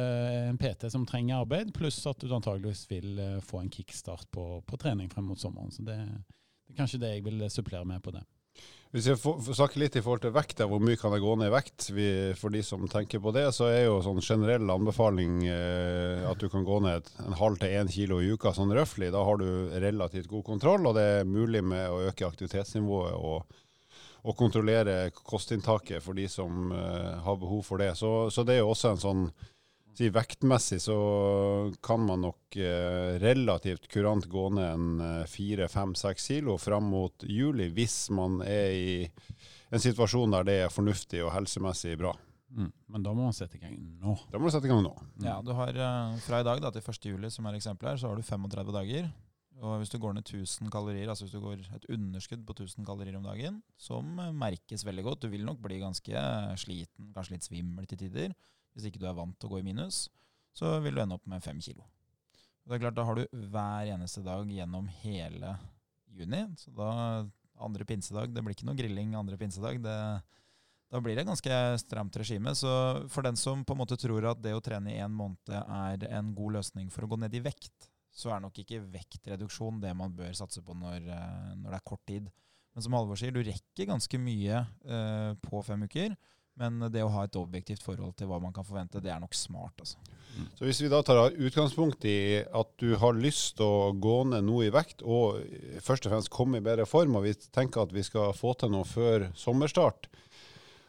[0.51, 4.81] en PT som trenger arbeid, pluss at du antageligvis vil få en kickstart på, på
[4.83, 5.71] trening frem mot sommeren.
[5.73, 8.27] Så det, det er kanskje det jeg vil supplere med på det.
[8.95, 11.49] Hvis jeg snakker snakke litt i forhold til vekt, hvor mye kan jeg gå ned
[11.49, 11.87] i vekt?
[11.97, 12.05] Vi,
[12.39, 16.47] for de som tenker på det, så er jo sånn generell anbefaling eh, at du
[16.53, 19.09] kan gå ned en halv til én kilo i uka, sånn røftlig.
[19.11, 19.49] Da har du
[19.83, 23.59] relativt god kontroll, og det er mulig med å øke aktivitetsnivået og,
[24.23, 27.97] og kontrollere kostinntaket for de som eh, har behov for det.
[27.99, 29.27] Så, så det er jo også en sånn
[29.99, 30.99] si, vektmessig så
[31.85, 36.91] kan man nok eh, relativt kurant gå ned en eh, fire, fem, seks kilo fram
[36.93, 38.95] mot juli, hvis man er i
[39.75, 42.15] en situasjon der det er fornuftig og helsemessig bra.
[42.55, 42.71] Mm.
[42.95, 44.15] Men da må man sette i gang nå.
[44.31, 44.95] Da må du sette i gang nå.
[45.17, 45.27] Mm.
[45.27, 47.13] Ja, du har eh, Fra i dag da, til 1.
[47.15, 49.13] juli, som er eksempelet her, så har du 35 dager.
[49.65, 52.87] Og hvis du går ned 1000 kalorier, altså hvis du går et underskudd på 1000
[52.87, 56.27] kalorier om dagen, som eh, merkes veldig godt Du vil nok bli ganske
[56.61, 58.35] sliten, kanskje litt svimmel til tider
[58.75, 60.09] hvis ikke du er vant til å gå i minus,
[60.55, 61.87] så vil du ende opp med fem kilo.
[62.65, 65.57] det er klart, Da har du hver eneste dag gjennom hele
[66.07, 66.45] juni.
[66.57, 67.27] Så da
[67.61, 69.83] andre pinsedag Det blir ikke noe grilling andre pinsedag.
[69.83, 69.97] Det,
[70.91, 72.55] da blir det ganske stramt regime.
[72.55, 72.71] Så
[73.09, 76.07] for den som på en måte tror at det å trene i en måned er
[76.11, 79.91] en god løsning for å gå ned i vekt, så er nok ikke vektreduksjon det
[79.99, 82.31] man bør satse på når, eh, når det er kort tid.
[82.75, 86.17] Men som Halvor sier, du rekker ganske mye uh, på fem uker.
[86.61, 89.35] Men det å ha et objektivt forhold til hva man kan forvente, det er nok
[89.35, 89.75] smart.
[89.83, 89.99] Altså.
[90.35, 90.47] Mm.
[90.59, 94.47] Så Hvis vi da tar utgangspunkt i at du har lyst til å gå ned
[94.47, 95.43] noe i vekt, og
[95.83, 98.75] først og fremst komme i bedre form, og vi tenker at vi skal få til
[98.75, 100.11] noe før sommerstart,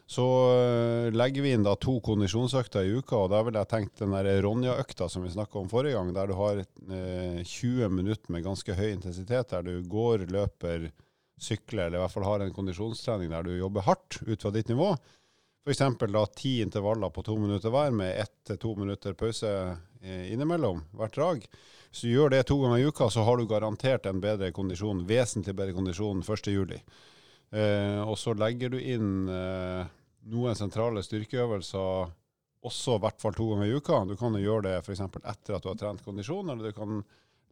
[0.06, 0.24] så
[0.54, 3.24] eh, legger vi inn da to kondisjonsøkter i uka.
[3.24, 6.36] og Da vil jeg tenkt den Ronja-økta som vi snakka om forrige gang, der du
[6.38, 10.92] har eh, 20 minutter med ganske høy intensitet, der du går, løper,
[11.42, 14.70] sykler, eller i hvert fall har en kondisjonstrening der du jobber hardt ut fra ditt
[14.70, 14.94] nivå.
[15.66, 16.34] F.eks.
[16.34, 19.48] ti intervaller på to minutter hver, med ett til to minutter pause
[19.98, 21.48] eh, innimellom hvert drag.
[21.90, 25.02] Hvis du gjør det to ganger i uka, så har du garantert en bedre kondisjon,
[25.08, 26.76] vesentlig bedre kondisjon 1.7.
[27.50, 29.90] Eh, og så legger du inn eh,
[30.30, 32.14] noen sentrale styrkeøvelser
[32.66, 34.00] også i hvert fall to ganger i uka.
[34.06, 35.02] Du kan jo gjøre det f.eks.
[35.02, 37.02] etter at du har trent kondisjon, eller du kan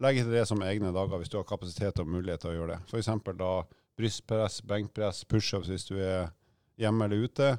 [0.07, 2.77] legge til det som egne dager hvis du har kapasitet og mulighet til å gjøre
[2.77, 2.81] det.
[2.95, 3.13] F.eks.
[3.43, 3.53] da
[3.99, 6.29] brystpress, benkpress, pushups hvis du er
[6.79, 7.57] hjemme eller ute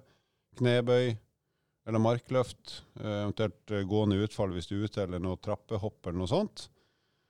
[0.59, 1.15] knebøy
[1.85, 6.23] eller markløft, eh, eventuelt eh, gående utfall hvis du er ute, eller noe trappehopp eller
[6.23, 6.67] noe sånt.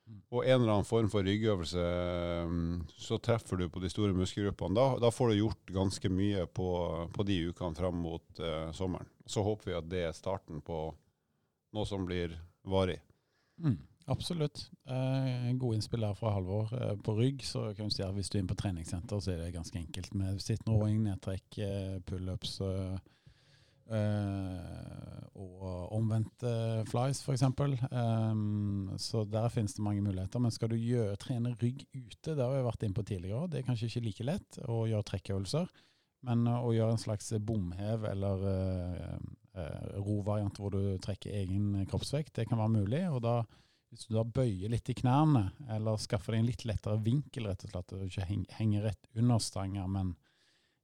[0.06, 0.20] Mm.
[0.32, 1.86] Og en eller annen form for ryggøvelse,
[2.48, 4.78] mm, så treffer du på de store muskelgruppene.
[4.78, 6.70] Da, da får du gjort ganske mye på,
[7.16, 9.10] på de ukene fram mot uh, sommeren.
[9.26, 10.78] Så håper vi at det er starten på
[11.74, 12.38] noe som blir
[12.70, 13.00] varig.
[13.58, 13.80] Mm,
[14.14, 14.68] absolutt.
[14.86, 16.70] Eh, gode innspill der fra Halvor.
[16.78, 19.34] Eh, på rygg så kan du si at hvis du er inne på treningssenter, så
[19.34, 21.60] er det ganske enkelt med sittende roing, nedtrekk,
[22.06, 22.60] pullups.
[22.62, 22.96] Eh,
[23.94, 26.52] og omvendte
[26.90, 27.44] flies, f.eks.
[27.92, 30.42] Um, så der finnes det mange muligheter.
[30.42, 33.62] Men skal du gjøre, trene rygg ute, det har vi vært inne på tidligere, det
[33.62, 35.70] er kanskje ikke like lett å gjøre trekkøvelser.
[36.26, 38.48] Men uh, å gjøre en slags bomhev eller
[40.04, 43.06] rovariant hvor du trekker egen kroppsvekt, det kan være mulig.
[43.08, 43.38] og da
[43.96, 47.64] hvis du da bøyer litt i knærne, eller skaffer deg en litt lettere vinkel, rett
[47.64, 48.26] og slett, du ikke
[48.58, 50.10] henger rett under stanga, men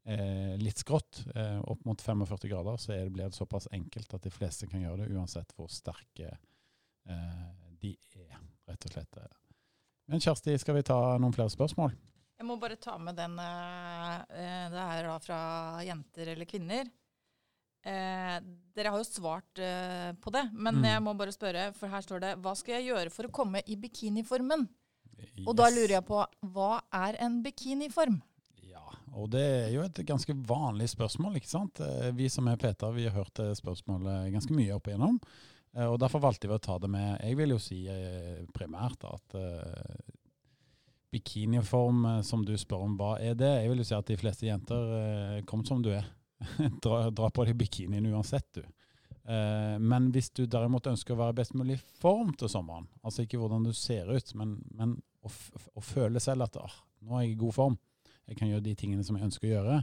[0.05, 4.23] eh, litt skrått, eh, opp mot 45 grader, så det, blir det såpass enkelt at
[4.23, 9.21] de fleste kan gjøre det, uansett hvor sterke eh, de er, rett og slett.
[10.11, 11.93] Men Kjersti, skal vi ta noen flere spørsmål?
[12.41, 15.41] Jeg må bare ta med den eh, eh, Det er da fra
[15.85, 16.89] jenter eller kvinner.
[17.81, 18.37] Eh,
[18.75, 20.87] dere har jo svart eh, på det, men mm.
[20.89, 23.61] jeg må bare spørre, for her står det Hva skal jeg gjøre for å komme
[23.65, 24.67] i bikiniformen?
[25.21, 25.45] Yes.
[25.45, 26.19] Og da lurer jeg på,
[26.53, 28.19] hva er en bikiniform?
[29.19, 31.81] Og det er jo et ganske vanlig spørsmål, ikke sant.
[31.83, 35.17] Eh, vi som er Peter, vi har hørt det spørsmålet ganske mye opp igjennom.
[35.75, 37.17] Eh, og derfor valgte vi å ta det med.
[37.19, 39.37] Jeg vil jo si eh, primært at
[41.11, 43.51] bikiniform, som du spør om, hva er det?
[43.59, 46.05] Jeg vil jo si at de fleste jenter, kom som du er,
[46.85, 48.63] dra, dra, på deg bikinien uansett, du.
[49.27, 53.67] Men hvis du derimot ønsker å være best mulig form til sommeren, altså ikke hvordan
[53.67, 54.95] du ser ut, men, men
[55.27, 55.33] å,
[55.75, 57.77] å, føle selv at ah, nå er jeg i god form,
[58.31, 59.81] jeg kan gjøre de tingene som jeg ønsker å gjøre,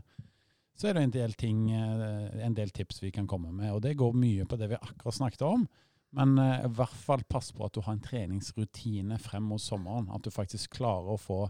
[0.79, 3.73] så er det en del, ting, eh, en del tips vi kan komme med.
[3.75, 5.67] Og det går mye på det vi akkurat snakket om.
[6.17, 10.09] Men uh, i hvert fall pass på at du har en treningsrutine frem mot sommeren.
[10.15, 11.43] At du faktisk klarer å få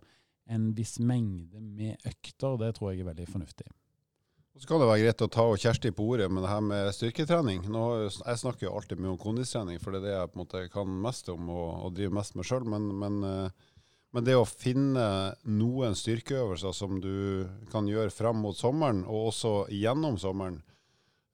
[0.49, 2.57] en viss mengde med økter.
[2.59, 3.69] Det tror jeg er veldig fornuftig.
[4.59, 6.89] Så kan det være greit å ta og Kjersti på ordet med det her med
[6.97, 7.61] styrketrening.
[7.71, 10.43] Nå, jeg snakker jo alltid mye om kondistrening, for det er det jeg på en
[10.43, 12.67] måte kan mest om og, og driver mest med sjøl.
[12.67, 13.69] Men, men uh,
[14.15, 15.05] men det å finne
[15.45, 20.63] noen styrkeøvelser som du kan gjøre fram mot sommeren, og også gjennom sommeren,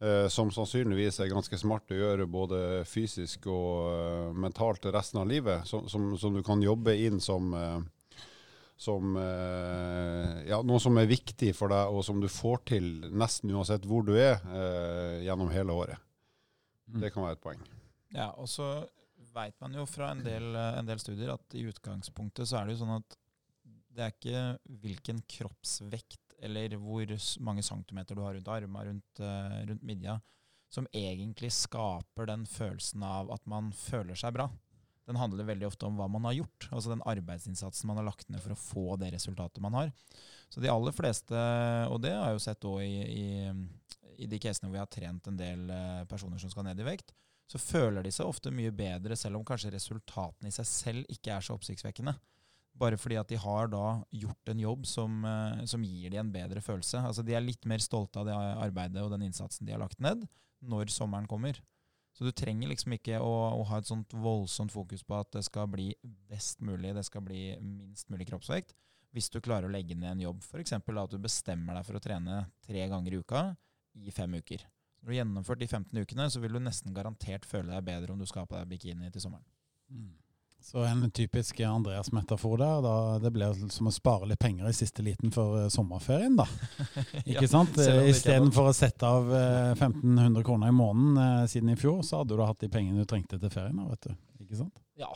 [0.02, 2.58] eh, som sannsynligvis er ganske smart å gjøre både
[2.90, 7.54] fysisk og eh, mentalt resten av livet, som, som, som, du kan jobbe inn som,
[7.54, 7.78] eh,
[8.74, 13.54] som uh, ja, noe som er viktig for deg, og som du får til nesten
[13.54, 14.42] uansett hvor du er
[15.22, 16.02] gjennom hele året.
[16.90, 16.98] Mm.
[17.04, 17.62] Det kan være et poeng.
[18.14, 18.66] Ja, og så
[19.34, 22.66] veit man jo fra en del, eh, en del, studier at i utgangspunktet så er
[22.66, 23.18] det jo sånn at
[23.94, 24.44] det er ikke
[24.82, 27.08] hvilken kroppsvekt eller hvor
[27.46, 30.18] mange centimeter du har rundt armene, rundt, uh, rundt midja,
[30.68, 34.48] som egentlig skaper den følelsen av at man føler seg bra.
[35.06, 38.30] Den handler veldig ofte om hva man har gjort, altså den arbeidsinnsatsen man har lagt
[38.32, 39.92] ned for å få det resultatet man har.
[40.48, 41.40] Så de aller fleste,
[41.92, 44.90] og det har jeg jo sett òg i, i, i, de casene hvor vi har
[44.92, 47.12] trent en del eh, personer som skal ned i vekt,
[47.50, 51.34] så føler de seg ofte mye bedre, selv om kanskje resultatene i seg selv ikke
[51.34, 52.14] er så oppsiktsvekkende.
[52.74, 56.32] Bare fordi at de har da gjort en jobb som, eh, som gir de en
[56.32, 56.98] bedre følelse.
[56.98, 60.00] Altså De er litt mer stolte av det arbeidet og den innsatsen de har lagt
[60.00, 60.26] ned,
[60.60, 61.60] når sommeren kommer.
[62.14, 65.44] Så du trenger liksom ikke å, å, ha et sånt voldsomt fokus på at det
[65.46, 68.74] skal bli best mulig, det skal bli minst mulig kroppsvekt,
[69.14, 70.42] hvis du klarer å legge ned en jobb.
[70.42, 70.76] F.eks.
[70.78, 73.42] at du bestemmer deg for å trene tre ganger i uka
[73.98, 74.62] i fem uker.
[75.04, 78.14] Når du har gjennomført de 15 ukene, så vil du nesten garantert føle deg bedre
[78.14, 79.42] om du skal ha på deg bikini til sommeren.
[79.92, 80.14] Mm.
[80.64, 85.04] Så en typisk Andreas-metafor der, da, det blir som å spare litt penger i siste
[85.04, 86.46] liten for uh, sommerferien, da.
[87.26, 87.76] Ikke ja, sant?
[87.76, 92.38] Istedenfor å sette av uh, 1500 kroner i måneden uh, siden i fjor, så hadde
[92.38, 93.76] du hatt de pengene du trengte til ferien.
[93.76, 94.16] Da, vet du.
[94.46, 94.80] Ikke sant?
[94.96, 95.10] Ja.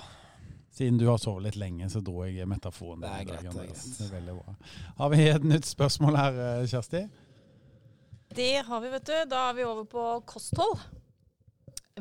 [0.77, 3.01] Siden du har sovet litt lenge, så dro jeg metaforen.
[3.07, 3.49] Det er greit.
[3.49, 4.59] Det er, det er veldig bra.
[5.01, 7.07] Har vi et nytt spørsmål her, Kjersti?
[8.29, 9.17] Det har vi, vet du.
[9.31, 10.79] Da er vi over på kosthold.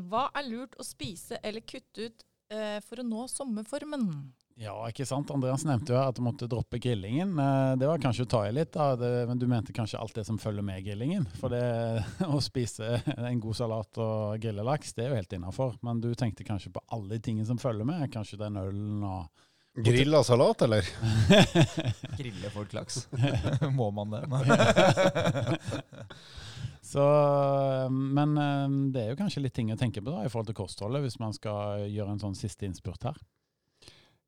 [0.07, 4.11] Hva er lurt å spise eller kutte ut eh, for å nå sommerformen?
[4.57, 5.29] Ja, ikke sant.
[5.29, 7.35] Andreas nevnte jo at du måtte droppe grillingen.
[7.37, 8.91] Eh, det var kanskje å ta i litt, da.
[8.97, 11.27] Det, men du mente kanskje alt det som følger med grillingen.
[11.37, 11.61] For det
[12.25, 15.77] å spise en god salat og grille laks, det er jo helt innafor.
[15.85, 18.09] Men du tenkte kanskje på alle tingene som følger med.
[18.13, 19.46] Kanskje den ølen og
[19.77, 20.89] Grilla salat, eller?
[22.17, 23.07] Grille folk laks.
[23.77, 24.23] Må man det?
[26.81, 27.03] Så,
[27.91, 30.57] men eh, det er jo kanskje litt ting å tenke på da, i forhold til
[30.57, 33.17] kostholdet, hvis man skal gjøre en sånn siste innspurt her.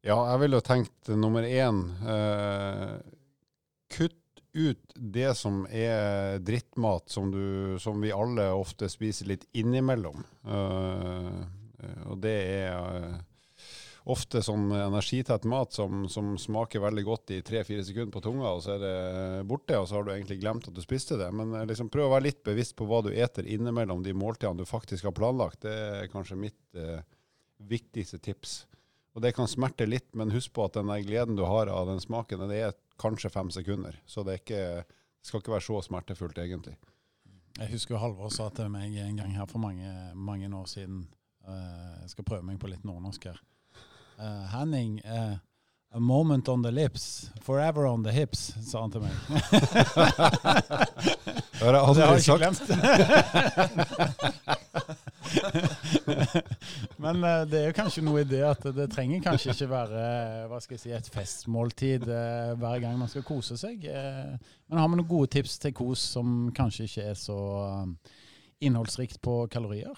[0.05, 2.99] Ja, jeg ville jo tenkt nummer én eh,
[3.89, 10.21] Kutt ut det som er drittmat, som, du, som vi alle ofte spiser litt innimellom.
[10.45, 11.41] Eh,
[12.11, 13.17] og det er
[14.09, 18.63] ofte sånn energitett mat som, som smaker veldig godt i tre-fire sekunder på tunga, og
[18.65, 18.95] så er det
[19.49, 21.29] borte, og så har du egentlig glemt at du spiste det.
[21.35, 24.63] Men eh, liksom prøv å være litt bevisst på hva du eter innimellom de måltidene
[24.63, 25.61] du faktisk har planlagt.
[25.67, 27.03] Det er kanskje mitt eh,
[27.69, 28.63] viktigste tips.
[29.17, 32.01] Og det kan smerte litt, men husk på at den gleden du har av den
[32.01, 33.97] smaken, det er kanskje fem sekunder.
[34.09, 36.77] Så det, ikke, det skal ikke være så smertefullt, egentlig.
[37.59, 41.01] Jeg husker Halvor sa til meg en gang her for mange, mange år siden
[41.43, 43.41] uh, Jeg skal prøve meg på litt nordnorsk her.
[44.19, 45.37] Uh, Henning, uh,
[45.93, 49.11] a moment on the lips, forever on the hips, sa han til meg.
[51.55, 52.69] det har jeg aldri sagt.
[57.03, 60.03] Men uh, det er jo kanskje noe i det at det trenger kanskje ikke være
[60.51, 63.77] hva skal jeg si, et festmåltid uh, hver gang man skal kose seg.
[63.87, 64.35] Uh,
[64.67, 67.39] men har vi noen gode tips til kos som kanskje ikke er så
[68.59, 69.95] innholdsrikt på kalorier?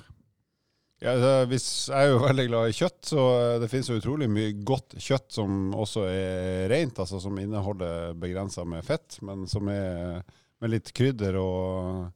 [1.01, 1.15] Ja,
[1.49, 3.21] hvis, jeg er jo veldig glad i kjøtt, så
[3.57, 8.61] det finnes jo utrolig mye godt kjøtt som også er rent, altså som inneholder begrensa
[8.69, 10.21] med fett, men som er
[10.61, 12.11] med litt krydder og,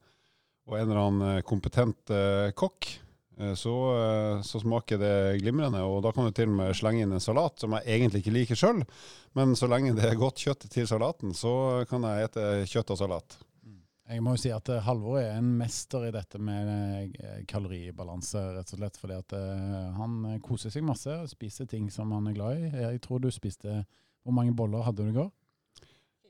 [0.70, 2.92] og en eller annen kompetent eh, kokk.
[3.36, 3.74] Så,
[4.48, 7.60] så, smaker det glimrende, og da kan du til og med slenge inn en salat
[7.60, 8.80] som jeg egentlig ikke liker sjøl,
[9.36, 13.02] men så lenge det er godt kjøtt til salaten, så kan jeg ete kjøtt og
[13.02, 13.36] salat.
[14.06, 17.16] Jeg må jo si at Halvor er en mester i dette med
[17.50, 19.00] kaloribalanse, rett og slett.
[19.02, 19.34] Fordi at
[19.98, 22.70] han koser seg masse og spiser ting som han er glad i.
[22.84, 23.80] Jeg tror du spiste
[24.22, 25.32] Hvor mange boller hadde du i går?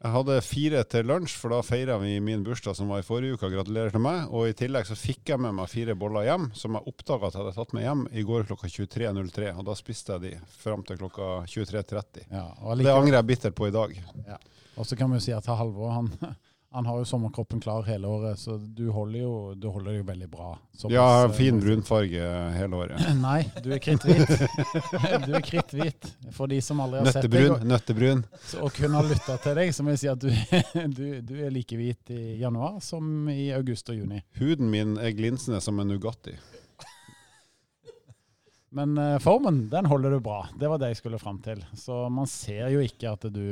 [0.06, 3.38] Jeg hadde fire til lunsj, for da feira vi min bursdag som var i forrige
[3.38, 3.48] uke.
[3.50, 4.28] Gratulerer til meg.
[4.30, 7.38] Og i tillegg så fikk jeg med meg fire boller hjem, som jeg oppdaga at
[7.38, 9.54] jeg hadde tatt med hjem i går klokka 23.03.
[9.56, 12.28] Og da spiste jeg de fram til klokka 23.30.
[12.28, 12.46] Ja,
[12.84, 13.96] det angrer jeg bittert på i dag.
[14.28, 14.38] Ja.
[14.76, 16.12] Og så kan vi jo si at Halvor han
[16.76, 20.28] han har jo sommerkroppen klar hele året, så du holder jo, du holder jo veldig
[20.30, 20.50] bra.
[20.92, 23.00] Ja, fin brun farge hele året.
[23.22, 24.28] Nei, du er kritthvit.
[25.28, 26.10] du er kritthvit.
[26.36, 27.70] For de som aldri har nøttebrun, sett deg.
[27.72, 28.26] Nøttebrun.
[28.60, 30.28] Og kun har lytta til deg, så må jeg si at du,
[30.98, 34.20] du, du, er like hvit i januar som i august og juni.
[34.42, 36.36] Huden min er glinsende som en Nugatti.
[38.76, 40.42] Men uh, formen, den holder du bra.
[40.60, 41.62] Det var det jeg skulle fram til.
[41.80, 43.46] Så man ser jo ikke at du,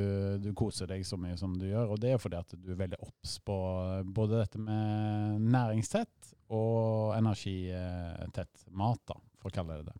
[0.44, 1.94] du, koser deg så mye som du gjør.
[1.94, 3.58] Og det er fordi at du er veldig obs på
[4.04, 10.00] både dette med næringstett og energitett mat, da, for å kalle det det.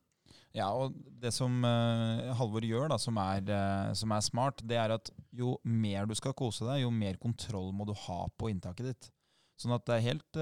[0.54, 4.78] Ja, og det som uh, Halvor gjør, da, som er, uh, som er, smart, det
[4.78, 8.52] er at jo mer du skal kose deg, jo mer kontroll må du ha på
[8.52, 9.10] inntaket ditt.
[9.58, 10.38] Sånn at det er helt,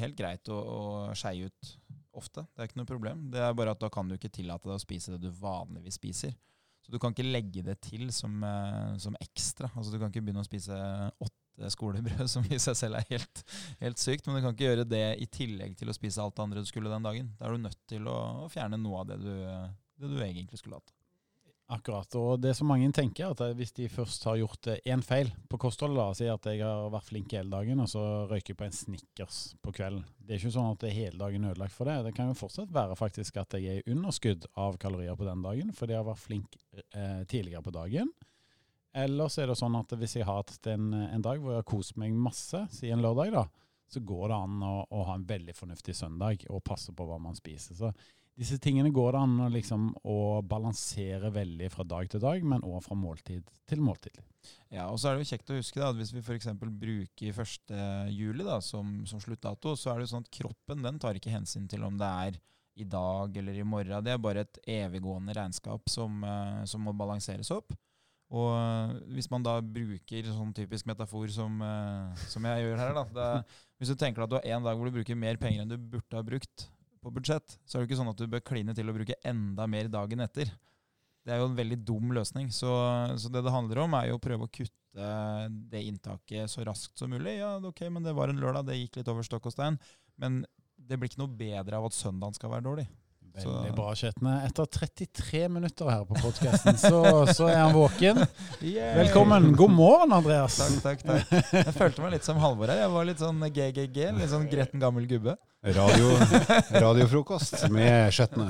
[0.00, 0.82] helt greit å, å
[1.14, 1.72] skeie ut
[2.18, 2.44] ofte.
[2.52, 3.24] Det er ikke noe problem.
[3.32, 5.98] Det er bare at Da kan du ikke tillate deg å spise det du vanligvis
[6.00, 6.34] spiser.
[6.84, 9.70] Så Du kan ikke legge det til som, eh, som ekstra.
[9.74, 10.76] Altså Du kan ikke begynne å spise
[11.20, 13.42] åtte skolebrød, som i seg selv er helt,
[13.80, 14.26] helt, sykt.
[14.26, 16.68] Men du kan ikke gjøre det i tillegg til å spise alt det andre du
[16.70, 17.32] skulle den dagen.
[17.38, 19.34] Da er du nødt til å, å fjerne noe av det du,
[20.00, 20.95] det du egentlig skulle hatt.
[21.66, 22.14] Akkurat.
[22.14, 25.98] Og det som mange tenker, at hvis de først har gjort én feil på kostholdet,
[25.98, 28.76] da, si at jeg har vært flink hele dagen, og så røyker jeg på en
[28.76, 30.04] Snickers på kvelden.
[30.20, 31.96] Det er ikke sånn at det er hele dagen ødelagt for det.
[32.06, 35.42] Det kan jo fortsatt være faktisk at jeg er i underskudd av kalorier på den
[35.42, 38.14] dagen, fordi jeg har vært flink eh, tidligere på dagen.
[38.96, 41.64] Eller så er det sånn at hvis jeg har hatt en, en dag hvor jeg
[41.64, 43.42] har kost meg masse, si en lørdag, da,
[43.90, 47.18] så går det an å, å ha en veldig fornuftig søndag og passe på hva
[47.22, 47.74] man spiser.
[47.74, 47.90] Så
[48.36, 52.82] disse tingene går det an liksom, å balansere veldig fra dag til dag, men òg
[52.84, 54.18] fra måltid til måltid.
[54.68, 56.50] Ja, og så er det jo kjekt å huske da, at Hvis vi f.eks.
[56.60, 57.72] bruker 1.
[58.12, 61.32] juli da, som, som, sluttdato, så er det jo sånn at kroppen den tar ikke
[61.32, 62.38] hensyn til om det er
[62.76, 64.04] i dag eller i morgen.
[64.04, 67.72] Det er bare et eviggående regnskap som, uh, som må balanseres opp.
[68.36, 72.96] Og uh, hvis man da bruker sånn typisk metafor som, uh, som jeg gjør her,
[73.00, 75.64] da, det, Hvis du tenker at du har en dag hvor du bruker mer penger
[75.64, 76.68] enn du burde ha brukt,
[77.06, 79.68] på budsjett, så er det ikke sånn at du bør kline til å bruke enda
[79.70, 80.50] mer dagen etter.
[81.26, 82.50] Det er jo en veldig dum løsning.
[82.54, 82.70] Så,
[83.18, 85.08] så, det det handler om, er jo å prøve å kutte
[85.70, 87.38] det inntaket så raskt som mulig.
[87.40, 89.78] Ja, ok, men det var en lørdag, det gikk litt over stokk og stein.
[90.22, 90.44] Men
[90.76, 92.86] det blir ikke noe bedre av at søndagen skal være dårlig.
[93.36, 94.34] Veldig bra, Kjetne.
[94.46, 98.22] Etter 33 minutter her på podkasten, så, så, er han våken.
[98.64, 98.94] Yay.
[99.02, 99.50] Velkommen.
[99.58, 100.56] God morgen, Andreas.
[100.56, 101.50] Takk, takk, takk.
[101.58, 102.80] Jeg følte meg litt som Halvor her.
[102.86, 105.36] Jeg var litt sånn GGG, litt sånn gretten gammel gubbe.
[105.76, 106.14] Radio,
[106.86, 108.48] radiofrokost med Kjetne.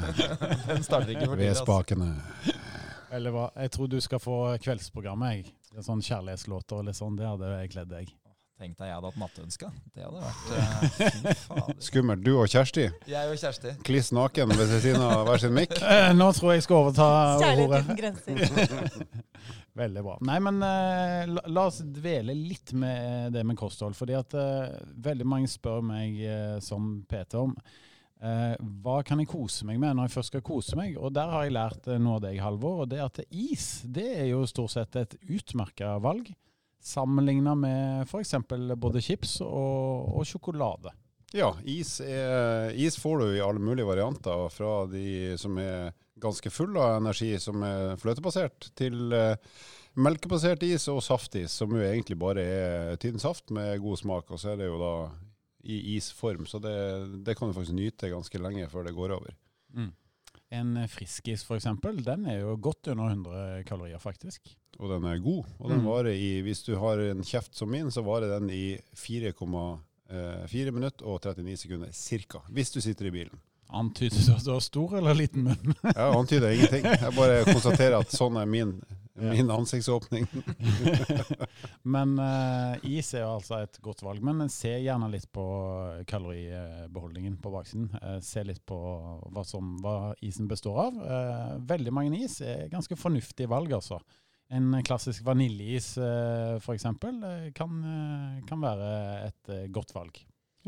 [0.68, 2.12] Den starter ikke for Ved spakene.
[3.10, 3.48] Veldig bra.
[3.64, 5.34] Jeg tror du skal få kveldsprogrammet.
[5.40, 5.82] jeg.
[5.82, 8.14] Sånn Kjærlighetslåter og litt sånn, det hadde jeg kledd deg.
[8.56, 9.68] Tenk deg jeg hadde hatt nattønska.
[9.92, 12.22] Det hadde vært uh, Skummelt.
[12.24, 12.86] Du og Kjersti.
[13.04, 13.74] Jeg og Kjersti.
[13.84, 15.74] Kliss naken ved siden av hver sin mikk.
[15.82, 17.08] Uh, nå tror jeg jeg skal overta
[17.66, 17.82] ordet.
[19.82, 20.14] Veldig bra.
[20.24, 23.92] Nei, men uh, la, la, oss dvele litt med det med kosthold.
[23.98, 24.32] fordi at
[25.04, 26.16] veldig mange spør meg
[26.64, 27.52] som PT om
[28.16, 30.96] hva kan jeg kose meg med når jeg først skal kose meg?
[30.96, 32.86] Og der har jeg lært noe av deg, Halvor.
[32.86, 36.32] Og det at is det er jo stort sett et utmerka valg.
[36.86, 38.34] Sammenligna med f.eks.
[38.78, 40.92] både chips og, og, sjokolade.
[41.34, 44.46] Ja, is, er, is, får du i alle mulige varianter.
[44.54, 45.90] Fra de som er
[46.22, 49.34] ganske fulle av energi, som er fløtebasert, til uh,
[49.98, 54.30] melkebasert is og saftis, som jo egentlig bare er tynn saft med god smak.
[54.30, 54.94] Og så er det jo da
[55.66, 56.46] i isform.
[56.46, 56.76] Så det,
[57.26, 59.34] det, kan du faktisk nyte ganske lenge før det går over.
[59.74, 59.90] Mm.
[60.54, 61.66] En friskis f.eks.,
[62.06, 64.52] den er jo godt under 100 kalorier, faktisk.
[64.78, 65.48] Og den er god.
[65.58, 65.88] Og den mm.
[65.88, 69.32] varer i, hvis du har en kjeft som min, så varer den i 4,4
[70.12, 72.44] eh, minutter og 39 sekunder ca.
[72.54, 73.42] Hvis du sitter i bilen.
[73.66, 75.74] Antyder du at du har stor eller liten munn?
[75.82, 76.84] Jeg antyder ingenting.
[76.86, 78.76] Jeg bare konstaterer at sånn er min,
[79.16, 80.26] min ansiktsåpning.
[81.94, 84.22] men uh, is er jo altså et godt valg.
[84.24, 85.46] Men se gjerne litt på
[86.10, 87.88] kaloribeholdningen på baksiden.
[88.02, 88.76] Uh, se litt på
[89.32, 91.00] hva, som, hva isen består av.
[91.00, 94.00] Uh, veldig mange is er ganske fornuftige valg, altså.
[94.54, 96.84] En klassisk vaniljeis f.eks.
[97.56, 97.80] Kan,
[98.46, 98.90] kan være
[99.24, 100.20] et godt valg.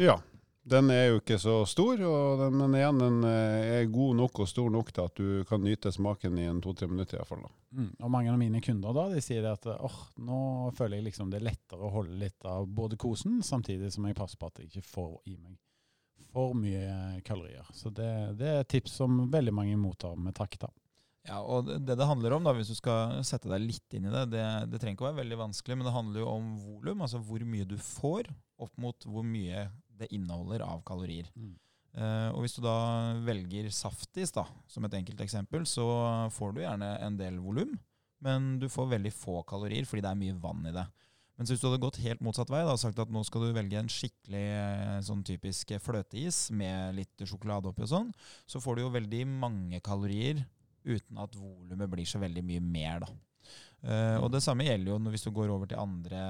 [0.02, 0.16] Ja,
[0.70, 2.00] den er jo ikke så stor,
[2.40, 5.62] den, men igjen, den eh, er god nok og stor nok til at du kan
[5.64, 7.16] nyte smaken i en to-tre minutter.
[7.16, 7.46] i hvert fall.
[7.74, 10.40] Mm, og Mange av mine kunder da, de sier at oh, nå
[10.78, 14.18] føler jeg liksom det er lettere å holde litt av både kosen, samtidig som jeg
[14.18, 15.56] passer på at jeg ikke får i meg
[16.32, 17.64] for mye kalorier.
[17.72, 20.58] Så det, det er et tips som veldig mange mottar med takk.
[20.60, 20.70] da.
[21.28, 24.12] Ja, og det det handler om, da, hvis du skal sette deg litt inn i
[24.12, 27.04] det, det, det trenger ikke å være veldig vanskelig, men det handler jo om volum,
[27.04, 29.68] altså hvor mye du får, opp mot hvor mye
[29.98, 31.30] det inneholder av kalorier.
[31.36, 31.56] Mm.
[31.98, 32.78] Uh, og Hvis du da
[33.26, 35.86] velger saftis da, som et enkelt eksempel, så
[36.34, 37.74] får du gjerne en del volum,
[38.24, 40.86] men du får veldig få kalorier fordi det er mye vann i det.
[41.38, 43.54] Men hvis du hadde gått helt motsatt vei da, og sagt at nå skal du
[43.54, 48.08] velge en skikkelig eh, sånn typisk fløteis med litt sjokolade oppi og sånn,
[48.42, 50.42] så får du jo veldig mange kalorier
[50.82, 53.04] uten at volumet blir så veldig mye mer.
[53.06, 53.12] da.
[53.78, 56.22] Uh, og Det samme gjelder jo hvis du går over til andre,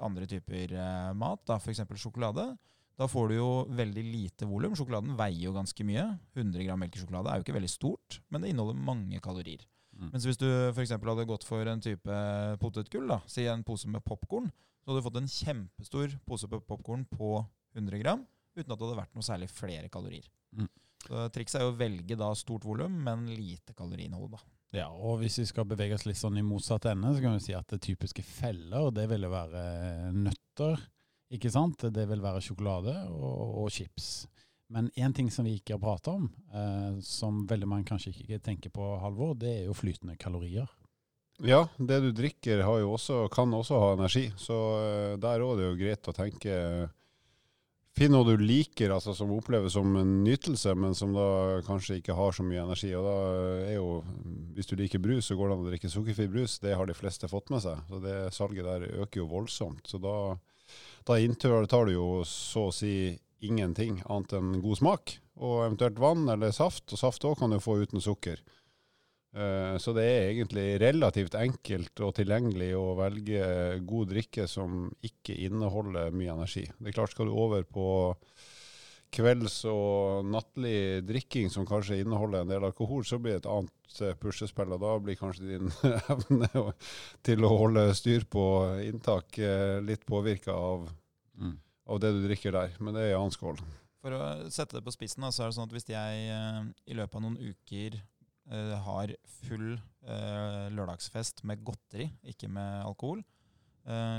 [0.00, 1.84] andre typer uh, mat, da, f.eks.
[2.00, 2.48] sjokolade.
[2.96, 4.76] Da får du jo veldig lite volum.
[4.76, 6.04] Sjokoladen veier jo ganske mye.
[6.36, 9.66] 100 gram melkesjokolade er jo ikke veldig stort, men det inneholder mange kalorier.
[9.96, 10.10] Mm.
[10.14, 10.94] Mens hvis du f.eks.
[10.96, 12.16] hadde gått for en type
[12.62, 14.48] potetgull, da, si en pose med popkorn,
[14.80, 17.36] så hadde du fått en kjempestor pose med popkorn på
[17.76, 18.24] 100 gram
[18.56, 20.28] uten at det hadde vært noe særlig flere kalorier.
[20.56, 20.68] Mm.
[21.06, 24.38] Så Trikset er jo å velge da stort volum, men lite kaloriinnhold.
[24.38, 24.40] da.
[24.76, 27.44] Ja, og Hvis vi skal bevege oss litt sånn i motsatt ende, så kan vi
[27.44, 29.62] si at det typiske feller det vil jo være
[30.16, 30.80] nøtter.
[31.34, 31.88] Ikke sant?
[31.90, 34.26] Det vil være sjokolade og, og chips.
[34.70, 38.42] Men én ting som vi ikke har prata om, eh, som veldig mange kanskje ikke
[38.42, 40.66] tenker på, Halvor, det er jo flytende kalorier.
[41.44, 44.30] Ja, det du drikker også, kan også ha energi.
[44.40, 46.60] Så eh, der òg er det jo greit å tenke
[47.96, 52.16] Finn noe du liker, altså som oppleves som en nytelse, men som da kanskje ikke
[52.18, 52.90] har så mye energi.
[52.92, 53.14] Og da
[53.70, 54.02] er jo,
[54.52, 56.58] Hvis du liker brus, så går det an å drikke sukkerfri brus.
[56.60, 57.80] Det har de fleste fått med seg.
[57.88, 59.88] Så det salget der øker jo voldsomt.
[59.88, 60.36] Så da
[61.06, 63.14] da inntar du jo så å si
[63.46, 66.88] ingenting annet enn god smak, og eventuelt vann eller saft.
[66.92, 68.42] Og saft òg kan du få uten sukker.
[69.36, 73.42] Uh, så det er egentlig relativt enkelt og tilgjengelig å velge
[73.84, 76.64] god drikke som ikke inneholder mye energi.
[76.78, 77.86] Det er klart Skal du over på
[79.16, 84.00] kvelds- og nattlig drikking som kanskje inneholder en del alkohol, så blir det et annet
[84.04, 84.74] eh, puslespill.
[84.76, 85.72] Og da blir kanskje din
[86.12, 86.50] evne
[87.26, 88.44] til å holde styr på
[88.84, 90.88] inntak eh, litt påvirka av,
[91.40, 91.56] mm.
[91.88, 92.76] av, det du drikker der.
[92.80, 93.62] Men det er en annen skål.
[94.04, 96.98] For å sette det på spissen, så er det sånn at hvis jeg eh, i
[96.98, 98.02] løpet av noen uker
[98.46, 99.10] har
[99.48, 99.72] full
[100.70, 103.24] lørdagsfest med godteri, ikke med alkohol,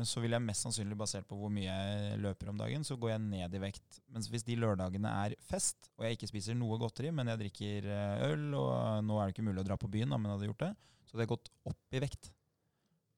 [0.07, 3.13] så vil jeg mest sannsynlig, basert på hvor mye jeg løper om dagen, så går
[3.13, 3.99] jeg ned i vekt.
[4.15, 7.89] Mens hvis de lørdagene er fest, og jeg ikke spiser noe godteri, men jeg drikker
[7.91, 10.37] eh, øl, og nå er det ikke mulig å dra på byen, da, men jeg
[10.37, 10.71] hadde gjort det,
[11.03, 12.31] så hadde jeg gått opp i vekt.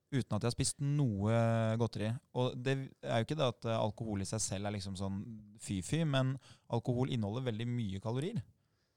[0.09, 1.41] Uten at jeg har spist noe
[1.77, 2.09] godteri.
[2.41, 2.73] Og det
[3.05, 5.21] er jo ikke det at alkohol i seg selv er liksom sånn
[5.61, 6.33] fy-fy, men
[6.73, 8.41] alkohol inneholder veldig mye kalorier.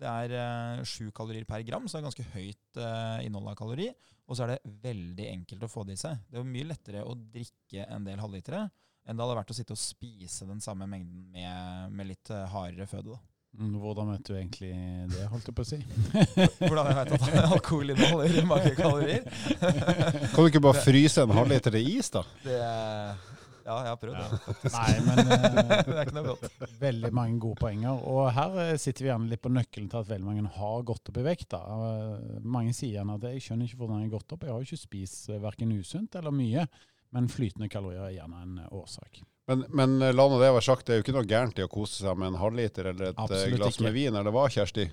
[0.02, 3.58] Det er sju uh, kalorier per gram, så det er ganske høyt uh, innhold av
[3.58, 3.88] kalori.
[4.28, 6.22] Og så er det veldig enkelt å få det i seg.
[6.30, 8.68] Det er mye lettere å drikke en del halvlitere
[9.02, 12.44] enn det hadde vært å sitte og spise den samme mengden med, med litt uh,
[12.52, 13.16] hardere føde.
[13.16, 13.20] da.
[13.52, 14.70] Mm, hvordan vet du egentlig
[15.12, 15.78] det, holdt jeg på å si?
[16.62, 19.26] Hvordan jeg vet at alkohol inneholder mange kalorier?
[19.58, 22.22] kan du ikke bare fryse en halvliter i is, da?
[22.46, 22.62] Det
[23.64, 24.76] ja, jeg har prøvd det, faktisk.
[24.76, 25.46] Nei, men uh,
[25.86, 26.62] det er ikke noe godt.
[26.82, 28.04] Veldig mange gode poenger.
[28.12, 31.12] Og her uh, sitter vi gjerne litt på nøkkelen til at veldig mange har gått
[31.12, 31.56] opp i vekt.
[31.56, 34.46] Uh, mange sier gjerne at jeg skjønner ikke hvordan jeg har gått opp.
[34.46, 36.66] Jeg har jo ikke spist uh, verken usunt eller mye.
[37.12, 39.20] Men flytende kalorier er gjerne en årsak.
[39.50, 41.70] Men, men la nå det være sagt, det er jo ikke noe gærent i å
[41.70, 43.88] kose seg med en halvliter eller et Absolutt glass ikke.
[43.88, 44.86] med vin, eller hva, Kjersti?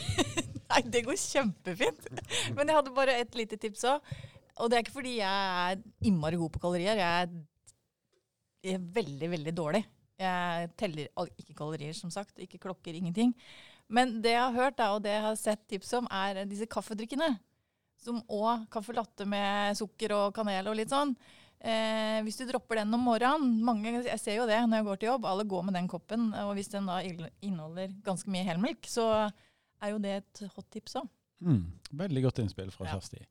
[0.70, 2.10] Nei, det går kjempefint.
[2.56, 4.12] Men jeg hadde bare et lite tips òg.
[4.60, 6.98] Og det er ikke fordi jeg er innmari god på kalorier.
[6.98, 7.30] Jeg er
[8.62, 9.84] veldig, veldig dårlig.
[10.20, 11.08] Jeg teller
[11.40, 12.36] ikke kalorier, som sagt.
[12.38, 13.34] Ikke klokker, ingenting.
[13.88, 16.68] Men det jeg har hørt, da, og det jeg har sett tips om, er disse
[16.70, 17.38] kaffedrikkene.
[18.00, 21.16] Som òg caffè latte med sukker og kanel og litt sånn.
[21.60, 24.96] Eh, hvis du dropper den om morgenen mange, Jeg ser jo det når jeg går
[25.00, 25.24] til jobb.
[25.28, 26.30] Alle går med den koppen.
[26.46, 29.30] Og hvis den da inneholder ganske mye helmelk, så
[29.82, 31.08] er jo det et hot tips òg.
[31.40, 32.94] Mm, veldig godt innspill fra Ja.
[32.98, 33.24] Kjersti.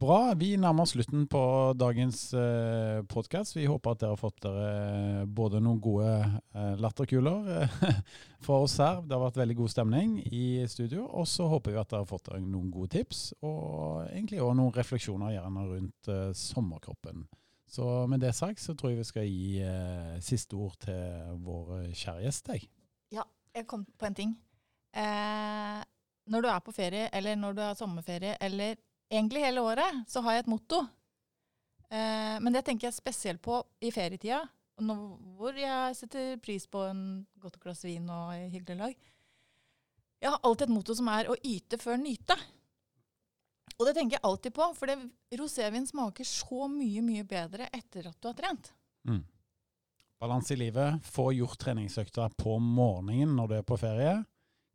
[0.00, 0.32] Bra.
[0.32, 1.40] Vi nærmer oss slutten på
[1.76, 3.52] dagens eh, podkast.
[3.58, 6.08] Vi håper at dere har fått dere både noen gode
[6.56, 7.74] eh, latterkuler eh,
[8.46, 9.02] fra oss her.
[9.04, 11.04] Det har vært veldig god stemning i studio.
[11.04, 14.56] Og så håper vi at dere har fått dere noen gode tips, og egentlig også
[14.62, 17.28] noen refleksjoner gjerne rundt eh, sommerkroppen.
[17.68, 21.74] Så med det sagt så tror jeg vi skal gi eh, siste ord til vår
[21.82, 22.54] eh, kjære gjest.
[22.56, 22.70] Jeg.
[23.52, 24.32] Jeg kom på en ting.
[24.96, 25.80] Eh,
[26.32, 28.80] når du er på ferie, eller når du har sommerferie, eller
[29.10, 30.80] egentlig hele året, så har jeg et motto.
[31.90, 34.44] Eh, men det tenker jeg spesielt på i ferietida,
[34.80, 34.96] nå,
[35.36, 37.02] hvor jeg setter pris på en
[37.42, 39.10] godt glass vin og hyggelig lag.
[40.20, 42.36] Jeg har alltid et motto som er å yte før nyte.
[43.80, 44.92] Og det tenker jeg alltid på, for
[45.40, 48.72] rosévin smaker så mye, mye bedre etter at du har trent.
[49.08, 49.22] Mm.
[50.20, 51.00] Balanse i livet.
[51.08, 54.18] Få gjort treningsøkta på morgenen når du er på ferie.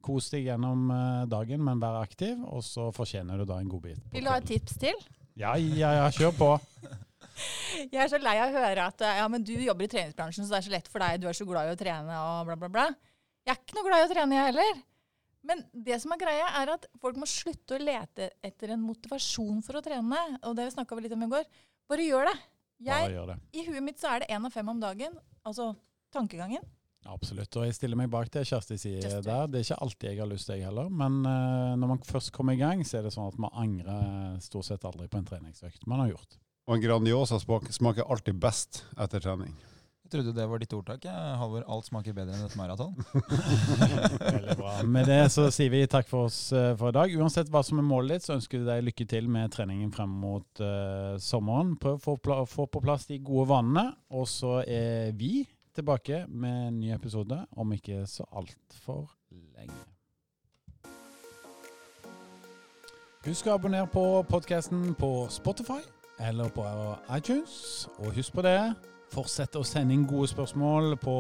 [0.05, 4.01] Kos deg gjennom eh, dagen, men vær aktiv, og så fortjener du da en godbit.
[4.13, 4.99] Vil du ha et tips til?
[5.35, 6.51] Ja, ja, ja, kjør på.
[7.91, 10.53] Jeg er så lei av å høre at ja, men du jobber i treningsbransjen, så
[10.53, 12.55] det er så lett for deg, du er så glad i å trene og bla,
[12.61, 12.85] bla, bla.
[13.43, 14.77] Jeg er ikke noe glad i å trene, jeg heller.
[15.45, 19.59] Men det som er greia, er at folk må slutte å lete etter en motivasjon
[19.65, 20.21] for å trene.
[20.47, 21.45] Og det snakka vi litt om i går.
[21.91, 22.35] Bare gjør det.
[22.79, 23.35] Bare Jeg, gjør det.
[23.53, 25.19] I huet mitt så er det én av fem om dagen.
[25.45, 25.69] Altså
[26.15, 26.65] tankegangen.
[27.05, 27.53] Absolutt.
[27.59, 29.45] Og jeg stiller meg bak det Kjersti sier Just der.
[29.51, 30.89] Det er ikke alltid jeg har lyst til, jeg heller.
[30.89, 34.41] Men uh, når man først kommer i gang, så er det sånn at man angrer
[34.43, 36.41] stort sett aldri på en treningsøkt man har gjort.
[36.65, 39.53] Og en Grandiosa smaker alltid best etter trening.
[40.05, 41.63] Jeg trodde det var ditt ordtak, jeg, Halvor.
[41.65, 42.91] Alt smaker bedre enn et maraton.
[44.35, 44.73] Veldig bra.
[44.85, 47.13] Med det så sier vi takk for oss eh, for i dag.
[47.17, 50.13] Uansett hva som er målet ditt, så ønsker vi deg lykke til med treningen frem
[50.21, 51.73] mot uh, sommeren.
[51.81, 53.87] Prøv å få, få på plass de gode vanene.
[54.13, 55.39] Og så er vi
[55.75, 59.11] tilbake med en ny episode om ikke så altfor
[59.57, 59.83] lenge.
[63.25, 65.81] Husk å abonnere på podkasten på Spotify
[66.19, 66.65] eller på
[67.17, 67.87] iTunes.
[67.97, 68.59] Og husk på det,
[69.11, 71.15] fortsett å sende inn gode spørsmål på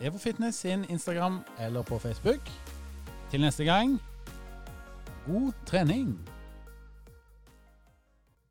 [0.00, 2.52] EvoFitness sin Instagram eller på Facebook.
[3.30, 3.98] Til neste gang,
[5.26, 6.37] god trening!